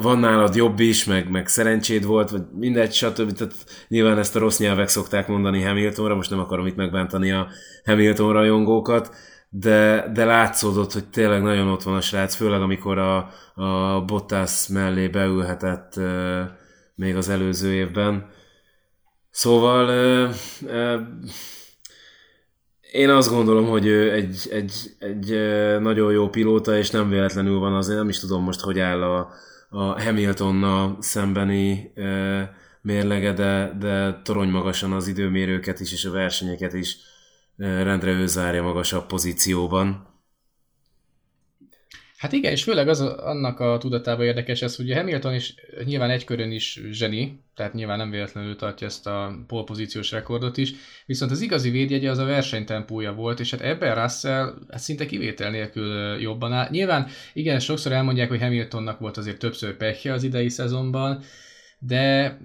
van 0.00 0.18
nálad 0.18 0.54
jobb 0.54 0.80
is, 0.80 1.04
meg, 1.04 1.30
meg 1.30 1.48
szerencséd 1.48 2.04
volt, 2.04 2.30
vagy 2.30 2.42
mindegy, 2.52 2.92
stb. 2.92 3.32
Tehát 3.32 3.54
nyilván 3.88 4.18
ezt 4.18 4.36
a 4.36 4.38
rossz 4.38 4.58
nyelvek 4.58 4.88
szokták 4.88 5.28
mondani 5.28 5.62
Hamiltonra, 5.62 6.14
most 6.14 6.30
nem 6.30 6.38
akarom 6.38 6.66
itt 6.66 6.76
megbántani 6.76 7.32
a 7.32 7.48
Hamilton 7.84 8.32
rajongókat, 8.32 9.14
de, 9.48 10.10
de 10.12 10.24
látszódott, 10.24 10.92
hogy 10.92 11.08
tényleg 11.08 11.42
nagyon 11.42 11.68
ott 11.68 11.82
van 11.82 11.94
a 11.94 12.00
srác, 12.00 12.34
főleg 12.34 12.60
amikor 12.60 12.98
a, 12.98 13.30
a 13.54 14.04
Bottas 14.04 14.68
mellé 14.68 15.08
beülhetett 15.08 16.00
még 16.94 17.16
az 17.16 17.28
előző 17.28 17.72
évben. 17.72 18.30
Szóval 19.30 20.28
Én 22.94 23.10
azt 23.10 23.30
gondolom, 23.30 23.66
hogy 23.66 23.86
ő 23.86 24.12
egy, 24.12 24.48
egy, 24.50 24.72
egy 24.98 25.30
nagyon 25.80 26.12
jó 26.12 26.28
pilóta, 26.28 26.76
és 26.76 26.90
nem 26.90 27.08
véletlenül 27.08 27.58
van 27.58 27.74
azért, 27.74 27.98
nem 27.98 28.08
is 28.08 28.18
tudom 28.18 28.42
most, 28.42 28.60
hogy 28.60 28.78
áll 28.78 29.02
a, 29.02 29.30
a 29.68 30.02
Hamiltonnal 30.02 30.96
szembeni 31.00 31.92
mérlege, 32.80 33.32
de, 33.32 33.76
de 33.78 34.20
torony 34.24 34.48
magasan 34.48 34.92
az 34.92 35.06
időmérőket 35.06 35.80
is, 35.80 35.92
és 35.92 36.04
a 36.04 36.10
versenyeket 36.10 36.72
is 36.72 36.96
rendre 37.56 38.10
ő 38.10 38.26
zárja 38.26 38.62
magasabb 38.62 39.06
pozícióban. 39.06 40.06
Hát 42.24 42.32
igen, 42.32 42.52
és 42.52 42.62
főleg 42.62 42.88
az 42.88 43.00
annak 43.00 43.60
a 43.60 43.78
tudatában 43.78 44.24
érdekes 44.24 44.62
ez, 44.62 44.76
hogy 44.76 44.92
Hamilton 44.92 45.34
is 45.34 45.54
nyilván 45.84 46.10
egy 46.10 46.24
körön 46.24 46.50
is 46.50 46.80
zseni, 46.90 47.40
tehát 47.54 47.72
nyilván 47.72 47.98
nem 47.98 48.10
véletlenül 48.10 48.56
tartja 48.56 48.86
ezt 48.86 49.06
a 49.06 49.44
polpozíciós 49.46 50.10
rekordot 50.10 50.56
is, 50.56 50.72
viszont 51.06 51.30
az 51.30 51.40
igazi 51.40 51.70
védjegye 51.70 52.10
az 52.10 52.18
a 52.18 52.24
versenytempója 52.24 53.12
volt, 53.12 53.40
és 53.40 53.50
hát 53.50 53.60
ebben 53.60 53.94
Russell 53.94 54.54
hát 54.70 54.80
szinte 54.80 55.06
kivétel 55.06 55.50
nélkül 55.50 56.20
jobban 56.20 56.52
áll. 56.52 56.68
Nyilván 56.70 57.08
igen, 57.32 57.60
sokszor 57.60 57.92
elmondják, 57.92 58.28
hogy 58.28 58.40
Hamiltonnak 58.40 58.98
volt 58.98 59.16
azért 59.16 59.38
többször 59.38 59.76
pehje 59.76 60.12
az 60.12 60.22
idei 60.22 60.48
szezonban, 60.48 61.22
de 61.78 62.36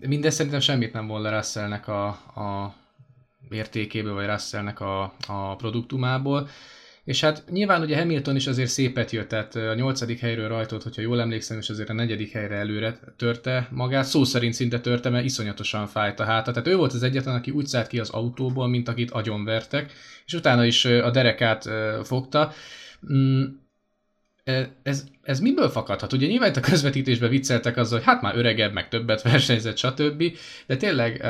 mindez 0.00 0.34
szerintem 0.34 0.60
semmit 0.60 0.92
nem 0.92 1.06
volt 1.06 1.22
le 1.22 1.36
Russellnek 1.36 1.88
a, 1.88 2.06
a 2.08 2.74
értékéből, 3.50 4.14
vagy 4.14 4.26
Russellnek 4.26 4.80
a, 4.80 5.14
a 5.26 5.56
produktumából. 5.56 6.48
És 7.04 7.20
hát 7.20 7.44
nyilván 7.50 7.82
ugye 7.82 7.96
Hamilton 7.96 8.36
is 8.36 8.46
azért 8.46 8.70
szépet 8.70 9.10
jött, 9.10 9.28
tehát 9.28 9.54
a 9.54 9.74
nyolcadik 9.74 10.18
helyről 10.18 10.48
rajtolt, 10.48 10.82
hogyha 10.82 11.02
jól 11.02 11.20
emlékszem, 11.20 11.58
és 11.58 11.70
azért 11.70 11.88
a 11.88 11.92
negyedik 11.92 12.32
helyre 12.32 12.54
előre 12.54 12.98
törte 13.16 13.68
magát, 13.70 14.04
szó 14.04 14.24
szerint 14.24 14.54
szinte 14.54 14.80
törte, 14.80 15.10
mert 15.10 15.24
iszonyatosan 15.24 15.86
fájt 15.86 16.20
a 16.20 16.24
háta. 16.24 16.50
Tehát 16.52 16.68
ő 16.68 16.76
volt 16.76 16.92
az 16.92 17.02
egyetlen, 17.02 17.34
aki 17.34 17.50
úgy 17.50 17.66
szállt 17.66 17.86
ki 17.86 17.98
az 17.98 18.10
autóból, 18.10 18.68
mint 18.68 18.88
akit 18.88 19.10
agyonvertek, 19.10 19.92
és 20.26 20.32
utána 20.32 20.64
is 20.64 20.84
a 20.84 21.10
derekát 21.10 21.68
fogta. 22.02 22.52
Mm, 23.12 23.44
ez, 24.82 25.04
ez 25.22 25.40
miből 25.40 25.68
fakadhat? 25.68 26.12
Ugye 26.12 26.26
nyilván 26.26 26.48
itt 26.48 26.56
a 26.56 26.60
közvetítésben 26.60 27.30
vicceltek 27.30 27.76
azzal, 27.76 27.98
hogy 27.98 28.06
hát 28.06 28.22
már 28.22 28.36
öregebb, 28.36 28.72
meg 28.72 28.88
többet 28.88 29.22
versenyzett, 29.22 29.76
stb. 29.76 30.22
De 30.66 30.76
tényleg 30.76 31.26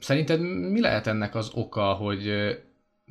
szerinted 0.00 0.40
mi 0.70 0.80
lehet 0.80 1.06
ennek 1.06 1.34
az 1.34 1.50
oka, 1.54 1.92
hogy 1.92 2.32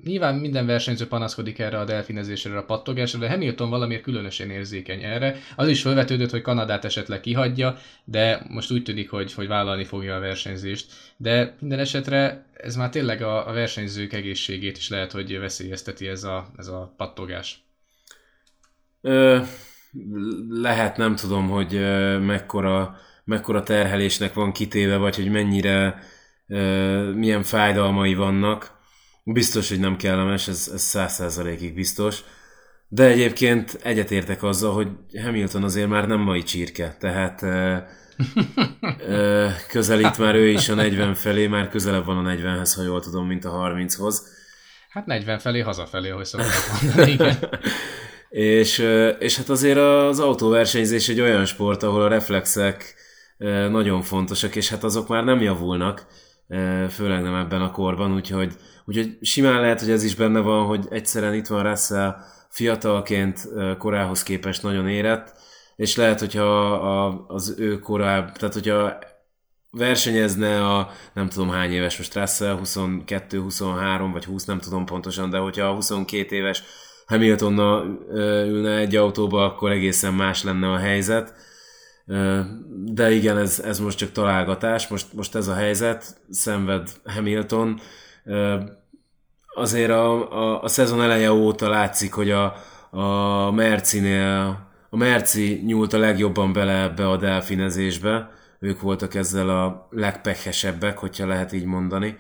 nyilván 0.04 0.36
minden 0.36 0.66
versenyző 0.66 1.08
panaszkodik 1.08 1.60
erre 1.60 1.80
a 1.80 1.86
delfinezésre, 1.86 2.58
a 2.58 2.64
pattogásra, 2.64 3.20
de 3.20 3.30
Hamilton 3.30 3.70
valamiért 3.70 4.04
különösen 4.04 4.50
érzékeny 4.50 5.04
erre. 5.04 5.36
Az 5.56 5.68
is 5.68 5.82
felvetődött, 5.82 6.30
hogy 6.30 6.42
Kanadát 6.42 6.86
esetleg 6.86 7.20
kihagyja, 7.20 7.78
de 8.04 8.46
most 8.50 8.72
úgy 8.72 8.84
tűnik, 8.84 9.10
hogy, 9.10 9.34
hogy 9.34 9.48
vállalni 9.48 9.84
fogja 9.84 10.16
a 10.16 10.20
versenyzést. 10.20 10.92
De 11.18 11.56
minden 11.60 11.80
esetre 11.80 12.46
ez 12.54 12.76
már 12.76 12.90
tényleg 12.90 13.22
a, 13.22 13.48
a 13.48 13.54
versenyzők 13.54 14.14
egészségét 14.14 14.78
is 14.78 14.90
lehet, 14.90 15.12
hogy 15.12 15.40
veszélyezteti 15.40 16.08
ez 16.08 16.24
a, 16.24 16.48
ez 16.58 16.68
a 16.68 16.94
pattogás. 16.98 17.64
Ö, 19.02 19.40
lehet, 20.50 20.98
nem 20.98 21.16
tudom, 21.16 21.50
hogy 21.50 21.80
mekkora, 22.20 22.98
mekkora 23.24 23.64
terhelésnek 23.64 24.34
van 24.34 24.52
kitéve, 24.52 24.98
vagy 24.98 25.16
hogy 25.16 25.32
mennyire, 25.32 26.04
milyen 27.16 27.44
fájdalmai 27.44 28.14
vannak. 28.14 28.82
Biztos, 29.24 29.70
hogy 29.70 29.80
nem 29.80 29.96
kellemes, 29.96 30.48
ez 30.48 30.72
száz 30.76 31.14
százalékig 31.14 31.74
biztos. 31.74 32.24
De 32.88 33.04
egyébként 33.04 33.80
egyetértek 33.84 34.44
azzal, 34.44 34.74
hogy 34.74 34.88
Hamilton 35.24 35.64
azért 35.64 35.90
már 35.90 36.08
nem 36.08 36.20
mai 36.20 36.44
csirke, 36.44 36.96
tehát 37.00 37.42
ö, 37.42 37.78
ö, 39.08 39.48
közelít 39.68 40.18
már 40.18 40.36
ő 40.36 40.48
is 40.48 40.70
a 40.70 40.74
40 40.76 41.14
felé, 41.14 41.48
már 41.48 41.70
közelebb 41.70 42.06
van 42.06 42.26
a 42.26 42.32
40-hez, 42.32 42.72
ha 42.76 42.84
jól 42.84 43.02
tudom, 43.02 43.28
mint 43.28 43.46
a 43.46 43.50
30-hoz. 43.50 44.28
Hát 44.90 45.06
40 45.06 45.40
felé, 45.40 45.60
hazafelé, 45.60 46.10
ahogy 46.10 46.26
szokták 46.26 46.82
mondani, 46.82 47.12
igen. 47.12 47.38
És, 48.30 48.78
és 49.20 49.38
hát 49.38 49.50
azért 49.50 49.78
az 49.78 50.20
autóversenyzés 50.20 51.10
egy 51.10 51.22
olyan 51.22 51.46
sport, 51.46 51.84
ahol 51.84 52.02
a 52.02 52.08
reflexek 52.08 52.96
nagyon 53.70 54.02
fontosak, 54.02 54.56
és 54.56 54.70
hát 54.70 54.84
azok 54.84 55.08
már 55.08 55.24
nem 55.24 55.42
javulnak, 55.42 56.06
főleg 56.90 57.22
nem 57.22 57.36
ebben 57.36 57.62
a 57.62 57.72
korban, 57.72 58.14
úgyhogy, 58.14 58.54
úgyhogy 58.86 59.18
simán 59.22 59.62
lehet, 59.62 59.80
hogy 59.80 59.90
ez 59.90 60.04
is 60.04 60.16
benne 60.16 60.40
van, 60.40 60.66
hogy 60.66 60.88
egyszerűen 60.90 61.34
itt 61.34 61.48
van 61.48 61.64
Russell 61.64 62.16
fiatalként 62.50 63.48
korához 63.78 64.24
képest 64.24 64.64
nagyon 64.64 64.88
érett, 64.88 65.36
és 65.76 65.96
lehet, 65.96 66.20
hogyha 66.20 66.74
a, 66.74 67.26
az 67.28 67.56
ő 67.58 67.80
korább, 67.80 68.32
tehát 68.32 68.54
hogyha 68.54 68.98
versenyezne 69.72 70.68
a 70.68 70.90
nem 71.14 71.30
tudom 71.30 71.50
hány 71.50 71.72
éves 71.72 71.98
most 71.98 72.16
Russell, 72.16 72.58
22, 72.58 73.40
23 73.40 74.12
vagy 74.12 74.26
20, 74.26 74.46
nem 74.46 74.60
tudom 74.60 74.86
pontosan, 74.86 75.30
de 75.30 75.38
hogyha 75.38 75.66
a 75.66 75.74
22 75.74 76.36
éves 76.36 76.64
Hamiltonnal 77.06 78.00
ülne 78.48 78.78
egy 78.78 78.96
autóba, 78.96 79.46
akkor 79.46 79.72
egészen 79.72 80.14
más 80.14 80.44
lenne 80.44 80.72
a 80.72 80.78
helyzet. 80.78 81.34
De 82.86 83.12
igen, 83.12 83.38
ez, 83.38 83.60
ez 83.60 83.80
most 83.80 83.98
csak 83.98 84.12
találgatás, 84.12 84.88
most, 84.88 85.14
most 85.14 85.36
ez 85.36 85.48
a 85.48 85.54
helyzet, 85.54 86.22
szenved 86.30 86.90
Hamilton. 87.06 87.80
Azért 89.56 89.90
a, 89.92 90.32
a, 90.32 90.64
a 90.64 90.68
szezon 90.68 91.02
eleje 91.02 91.32
óta 91.32 91.70
látszik, 91.70 92.14
hogy 92.14 92.32
a, 92.32 92.56
a 92.90 93.52
Mercinél, 93.52 94.68
a 94.90 94.98
Merci 94.98 95.62
nyúlt 95.66 95.94
a 95.94 95.98
legjobban 95.98 96.54
bele 96.54 96.82
ebbe 96.82 97.10
a 97.10 97.18
delfinezésbe, 97.18 98.32
ők 98.60 98.82
voltak 98.82 99.16
ezzel 99.16 99.50
a 99.50 99.88
legpehesebbek, 99.92 100.98
hogyha 100.98 101.28
lehet 101.28 101.54
így 101.54 101.66
mondani. 101.66 102.18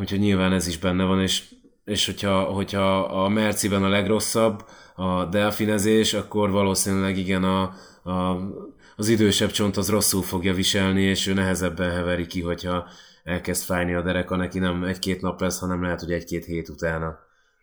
Úgyhogy 0.00 0.18
nyilván 0.18 0.52
ez 0.52 0.66
is 0.66 0.78
benne 0.78 1.04
van, 1.04 1.20
és 1.20 1.42
és 1.90 2.06
hogyha, 2.06 2.42
hogyha 2.42 3.00
a 3.00 3.28
Merciben 3.28 3.84
a 3.84 3.88
legrosszabb 3.88 4.64
a 4.94 5.24
delfinezés, 5.24 6.14
akkor 6.14 6.50
valószínűleg 6.50 7.16
igen 7.16 7.44
a, 7.44 7.74
a, 8.10 8.52
az 8.96 9.08
idősebb 9.08 9.50
csont 9.50 9.76
az 9.76 9.88
rosszul 9.88 10.22
fogja 10.22 10.54
viselni, 10.54 11.02
és 11.02 11.26
ő 11.26 11.32
nehezebben 11.32 11.90
heveri 11.90 12.26
ki, 12.26 12.40
hogyha 12.40 12.88
elkezd 13.24 13.64
fájni 13.64 13.94
a 13.94 14.02
dereka, 14.02 14.36
neki 14.36 14.58
nem 14.58 14.84
egy-két 14.84 15.20
nap 15.20 15.40
lesz, 15.40 15.58
hanem 15.58 15.82
lehet, 15.82 16.00
hogy 16.00 16.12
egy-két 16.12 16.44
hét 16.44 16.68
utána. 16.68 17.18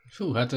Fú, 0.09 0.33
hát 0.33 0.55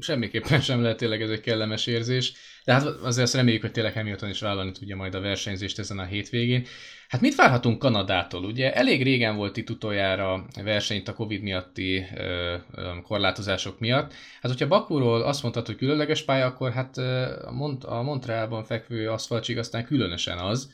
semmiképpen 0.00 0.60
sem 0.60 0.82
lehet 0.82 0.96
tényleg 0.96 1.22
ez 1.22 1.30
egy 1.30 1.40
kellemes 1.40 1.86
érzés, 1.86 2.32
de 2.64 2.72
hát 2.72 2.84
azért 2.84 3.26
azt 3.26 3.34
reméljük, 3.34 3.62
hogy 3.62 3.72
tényleg 3.72 3.92
Hamilton 3.92 4.28
is 4.28 4.40
vállalni 4.40 4.72
tudja 4.72 4.96
majd 4.96 5.14
a 5.14 5.20
versenyzést 5.20 5.78
ezen 5.78 5.98
a 5.98 6.04
hétvégén. 6.04 6.66
Hát 7.08 7.20
mit 7.20 7.34
várhatunk 7.34 7.78
Kanadától? 7.78 8.44
Ugye 8.44 8.74
elég 8.74 9.02
régen 9.02 9.36
volt 9.36 9.56
itt 9.56 9.70
utoljára 9.70 10.46
versenyt 10.62 11.08
a 11.08 11.14
Covid 11.14 11.42
miatti 11.42 12.06
ö, 12.16 12.56
ö, 12.74 12.90
korlátozások 13.02 13.78
miatt. 13.78 14.12
Hát 14.40 14.50
hogyha 14.50 14.68
Bakúról 14.68 15.22
azt 15.22 15.42
mondtad, 15.42 15.66
hogy 15.66 15.76
különleges 15.76 16.22
pálya, 16.22 16.46
akkor 16.46 16.72
hát 16.72 16.98
a, 16.98 17.52
Mont- 17.52 17.84
a 17.84 18.02
Montrealban 18.02 18.64
fekvő 18.64 19.08
aszfaltsig 19.08 19.58
aztán 19.58 19.84
különösen 19.84 20.38
az. 20.38 20.70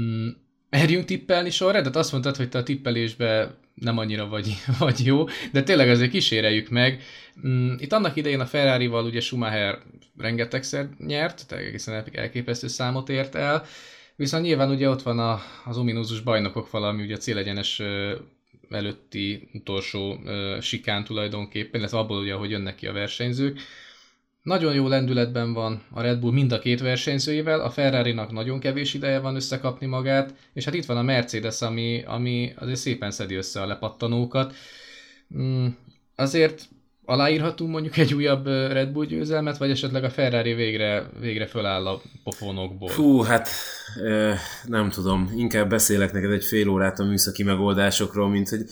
Mm, 0.00 0.28
merjünk 0.70 1.04
tippelni 1.04 1.50
sorra? 1.50 1.78
Tehát 1.78 1.96
azt 1.96 2.12
mondtad, 2.12 2.36
hogy 2.36 2.48
te 2.48 2.58
a 2.58 2.62
tippelésbe 2.62 3.58
nem 3.82 3.98
annyira 3.98 4.28
vagy, 4.28 4.56
vagy 4.78 5.06
jó, 5.06 5.24
de 5.52 5.62
tényleg 5.62 5.88
azért 5.88 6.10
kíséreljük 6.10 6.68
meg. 6.68 7.02
Mm, 7.46 7.74
itt 7.78 7.92
annak 7.92 8.16
idején 8.16 8.40
a 8.40 8.46
Ferrari-val 8.46 9.04
ugye 9.04 9.20
Schumacher 9.20 9.78
rengetegszer 10.18 10.88
nyert, 10.98 11.46
tehát 11.46 11.64
egészen 11.64 12.04
elképesztő 12.12 12.66
számot 12.66 13.08
ért 13.08 13.34
el, 13.34 13.64
viszont 14.16 14.44
nyilván 14.44 14.70
ugye 14.70 14.88
ott 14.88 15.02
van 15.02 15.18
a, 15.18 15.40
az 15.64 15.78
ominózus 15.78 16.20
bajnokok 16.20 16.70
valami, 16.70 17.02
ugye 17.02 17.14
a 17.14 17.18
célegyenes 17.18 17.82
előtti 18.70 19.48
utolsó 19.52 20.20
sikán 20.60 21.04
tulajdonképpen, 21.04 21.80
illetve 21.80 21.98
abból 21.98 22.20
ugye, 22.20 22.34
hogy 22.34 22.50
jönnek 22.50 22.74
ki 22.74 22.86
a 22.86 22.92
versenyzők. 22.92 23.60
Nagyon 24.42 24.74
jó 24.74 24.88
lendületben 24.88 25.52
van 25.52 25.82
a 25.90 26.00
Red 26.00 26.18
Bull 26.18 26.32
mind 26.32 26.52
a 26.52 26.58
két 26.58 26.80
versenyzőjével, 26.80 27.60
a 27.60 27.70
Ferrari-nak 27.70 28.32
nagyon 28.32 28.60
kevés 28.60 28.94
ideje 28.94 29.18
van 29.18 29.34
összekapni 29.34 29.86
magát, 29.86 30.34
és 30.52 30.64
hát 30.64 30.74
itt 30.74 30.84
van 30.84 30.96
a 30.96 31.02
Mercedes, 31.02 31.60
ami, 31.60 32.02
ami 32.06 32.52
azért 32.56 32.78
szépen 32.78 33.10
szedi 33.10 33.34
össze 33.34 33.60
a 33.60 33.66
lepattanókat. 33.66 34.54
Mm, 35.38 35.66
azért 36.16 36.68
aláírhatunk 37.04 37.70
mondjuk 37.70 37.96
egy 37.96 38.14
újabb 38.14 38.46
Red 38.46 38.92
Bull 38.92 39.06
győzelmet, 39.06 39.58
vagy 39.58 39.70
esetleg 39.70 40.04
a 40.04 40.10
Ferrari 40.10 40.54
végre, 40.54 41.10
végre 41.20 41.46
föláll 41.46 41.86
a 41.86 42.00
pofonokból? 42.24 42.88
Fú, 42.88 43.20
hát 43.20 43.48
nem 44.66 44.90
tudom. 44.90 45.32
Inkább 45.36 45.68
beszélek 45.68 46.12
neked 46.12 46.30
egy 46.30 46.44
fél 46.44 46.68
órát 46.68 46.98
a 46.98 47.04
műszaki 47.04 47.42
megoldásokról, 47.42 48.28
mint 48.28 48.48
hogy 48.48 48.64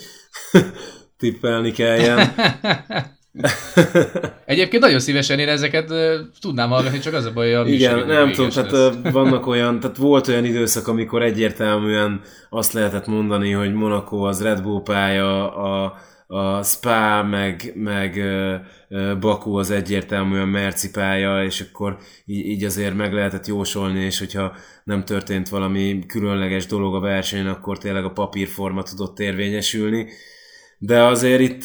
tippelni 1.19 1.73
kelljen. 1.73 2.29
Egyébként 4.45 4.83
nagyon 4.83 4.99
szívesen 4.99 5.39
én 5.39 5.49
ezeket 5.49 5.93
tudnám 6.41 6.69
hallgatni, 6.69 6.99
csak 6.99 7.15
az 7.15 7.25
a 7.25 7.33
baj, 7.33 7.53
hogy 7.53 7.73
Igen, 7.73 8.07
nem 8.07 8.33
tudom, 8.33 8.51
tehát 8.51 8.71
lesz. 8.71 9.13
vannak 9.13 9.47
olyan, 9.47 9.81
tehát 9.81 9.97
volt 9.97 10.29
olyan 10.29 10.45
időszak, 10.45 10.89
amikor 10.89 11.23
egyértelműen 11.23 12.21
azt 12.51 12.73
lehetett 12.73 13.07
mondani, 13.07 13.51
hogy 13.51 13.73
Monaco 13.73 14.17
az 14.17 14.43
Red 14.43 14.63
Bull 14.63 14.83
pálya, 14.83 15.55
a, 15.55 15.95
a 16.27 16.63
Spa, 16.63 17.23
meg, 17.23 17.73
meg 17.75 18.21
Baku 19.21 19.55
az 19.55 19.71
egyértelműen 19.71 20.49
Merci 20.49 20.91
pálya, 20.91 21.45
és 21.45 21.61
akkor 21.61 21.99
így, 22.25 22.47
így 22.47 22.65
azért 22.65 22.95
meg 22.95 23.13
lehetett 23.13 23.47
jósolni, 23.47 24.01
és 24.01 24.19
hogyha 24.19 24.55
nem 24.85 25.05
történt 25.05 25.49
valami 25.49 26.05
különleges 26.07 26.67
dolog 26.67 26.95
a 26.95 27.01
versenyen, 27.01 27.47
akkor 27.47 27.79
tényleg 27.79 28.05
a 28.05 28.13
papírforma 28.13 28.83
tudott 28.83 29.19
érvényesülni 29.19 30.07
de 30.83 31.03
azért 31.03 31.41
itt 31.41 31.65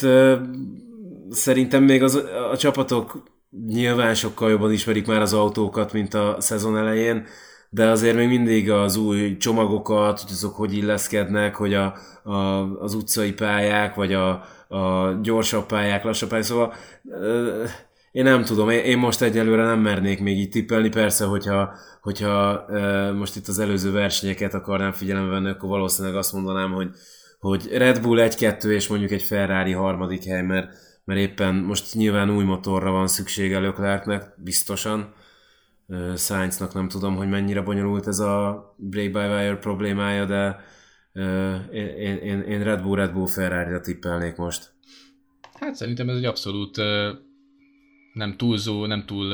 szerintem 1.30 1.84
még 1.84 2.04
az, 2.04 2.24
a 2.52 2.58
csapatok 2.58 3.24
nyilván 3.68 4.14
sokkal 4.14 4.50
jobban 4.50 4.72
ismerik 4.72 5.08
már 5.08 5.22
az 5.22 5.34
autókat, 5.34 5.94
mint 5.94 6.14
a 6.14 6.36
szezon 6.40 6.78
elején, 6.78 7.26
de 7.70 7.90
azért 7.90 8.16
még 8.16 8.28
mindig 8.28 8.72
az 8.72 8.96
új 8.96 9.38
csomagokat, 9.38 10.20
hogy 10.20 10.32
azok 10.32 10.56
hogy 10.56 10.74
illeszkednek, 10.74 11.56
hogy 11.56 11.74
a, 11.74 11.96
a, 12.24 12.36
az 12.80 12.94
utcai 12.94 13.34
pályák, 13.34 13.96
vagy 13.96 14.14
a, 14.14 14.30
a 14.68 15.14
gyorsabb 15.22 15.66
pályák, 15.66 16.04
lassabb 16.04 16.30
pályák, 16.30 16.46
szóval 16.46 16.74
én 18.12 18.24
nem 18.24 18.44
tudom, 18.44 18.70
én 18.70 18.98
most 18.98 19.22
egyelőre 19.22 19.64
nem 19.64 19.80
mernék 19.80 20.22
még 20.22 20.38
így 20.38 20.50
tippelni, 20.50 20.90
persze, 20.90 21.26
hogyha, 21.26 21.74
hogyha 22.02 22.66
most 23.14 23.36
itt 23.36 23.48
az 23.48 23.60
előző 23.60 23.92
versenyeket 23.92 24.54
akarnám 24.54 24.92
figyelembe 24.92 25.32
venni, 25.32 25.50
akkor 25.50 25.70
valószínűleg 25.70 26.18
azt 26.18 26.34
mondanám, 26.34 26.72
hogy, 26.72 26.90
hogy 27.40 27.68
Red 27.72 28.02
Bull 28.02 28.28
1-2 28.30 28.64
és 28.64 28.88
mondjuk 28.88 29.12
egy 29.12 29.24
Ferrari 29.24 29.72
harmadik 29.72 30.24
hely, 30.24 30.42
mert, 30.42 30.70
mert 31.06 31.20
éppen 31.20 31.56
most 31.56 31.94
nyilván 31.94 32.30
új 32.30 32.44
motorra 32.44 32.92
van 32.92 33.08
szüksége 33.08 33.60
Leclercnek, 33.60 34.34
biztosan. 34.38 35.14
Sainznak 36.16 36.74
nem 36.74 36.88
tudom, 36.88 37.16
hogy 37.16 37.30
mennyire 37.30 37.62
bonyolult 37.62 38.08
ez 38.08 38.20
a 38.20 38.64
break-by-wire 38.78 39.56
problémája, 39.56 40.26
de 40.26 40.60
én, 41.72 42.18
én, 42.18 42.42
én 42.42 42.64
Red 42.64 42.82
Bull, 42.82 42.96
Red 42.96 43.12
Bull 43.14 43.28
Ferrari-ra 43.28 43.80
tippelnék 43.80 44.36
most. 44.36 44.74
Hát 45.54 45.76
szerintem 45.76 46.10
ez 46.10 46.16
egy 46.16 46.26
abszolút 46.26 46.78
nem 48.16 48.38
túlzó, 48.38 48.86
nem 48.86 49.06
túl, 49.06 49.34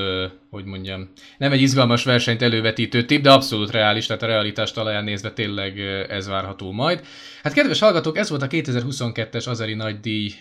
hogy 0.49 0.65
mondjam, 0.65 1.09
nem 1.37 1.51
egy 1.51 1.61
izgalmas 1.61 2.03
versenyt 2.03 2.41
elővetítő 2.41 3.05
tipp, 3.05 3.21
de 3.21 3.31
abszolút 3.31 3.71
reális, 3.71 4.05
tehát 4.05 4.23
a 4.23 4.25
realitást 4.25 4.73
talaján 4.73 5.03
nézve 5.03 5.31
tényleg 5.31 5.79
ez 6.09 6.27
várható 6.27 6.71
majd. 6.71 7.05
Hát 7.43 7.53
kedves 7.53 7.79
hallgatók, 7.79 8.17
ez 8.17 8.29
volt 8.29 8.41
a 8.41 8.47
2022-es 8.47 9.47
Azeri 9.47 9.73
nagydíj 9.73 10.33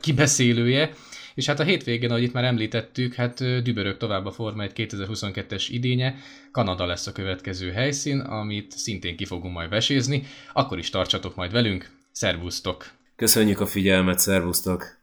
kibeszélője, 0.00 0.90
és 1.34 1.46
hát 1.46 1.60
a 1.60 1.64
hétvégén, 1.64 2.10
ahogy 2.10 2.22
itt 2.22 2.32
már 2.32 2.44
említettük, 2.44 3.14
hát 3.14 3.62
dübörög 3.62 3.96
tovább 3.96 4.26
a 4.26 4.30
Forma 4.30 4.62
egy 4.62 4.72
2022-es 4.74 5.66
idénye. 5.68 6.14
Kanada 6.52 6.86
lesz 6.86 7.06
a 7.06 7.12
következő 7.12 7.70
helyszín, 7.70 8.20
amit 8.20 8.72
szintén 8.72 9.16
ki 9.16 9.24
fogunk 9.24 9.54
majd 9.54 9.70
vesézni. 9.70 10.26
Akkor 10.52 10.78
is 10.78 10.90
tartsatok 10.90 11.34
majd 11.34 11.52
velünk. 11.52 11.90
Szervusztok! 12.12 12.90
Köszönjük 13.16 13.60
a 13.60 13.66
figyelmet, 13.66 14.18
szervusztok! 14.18 14.97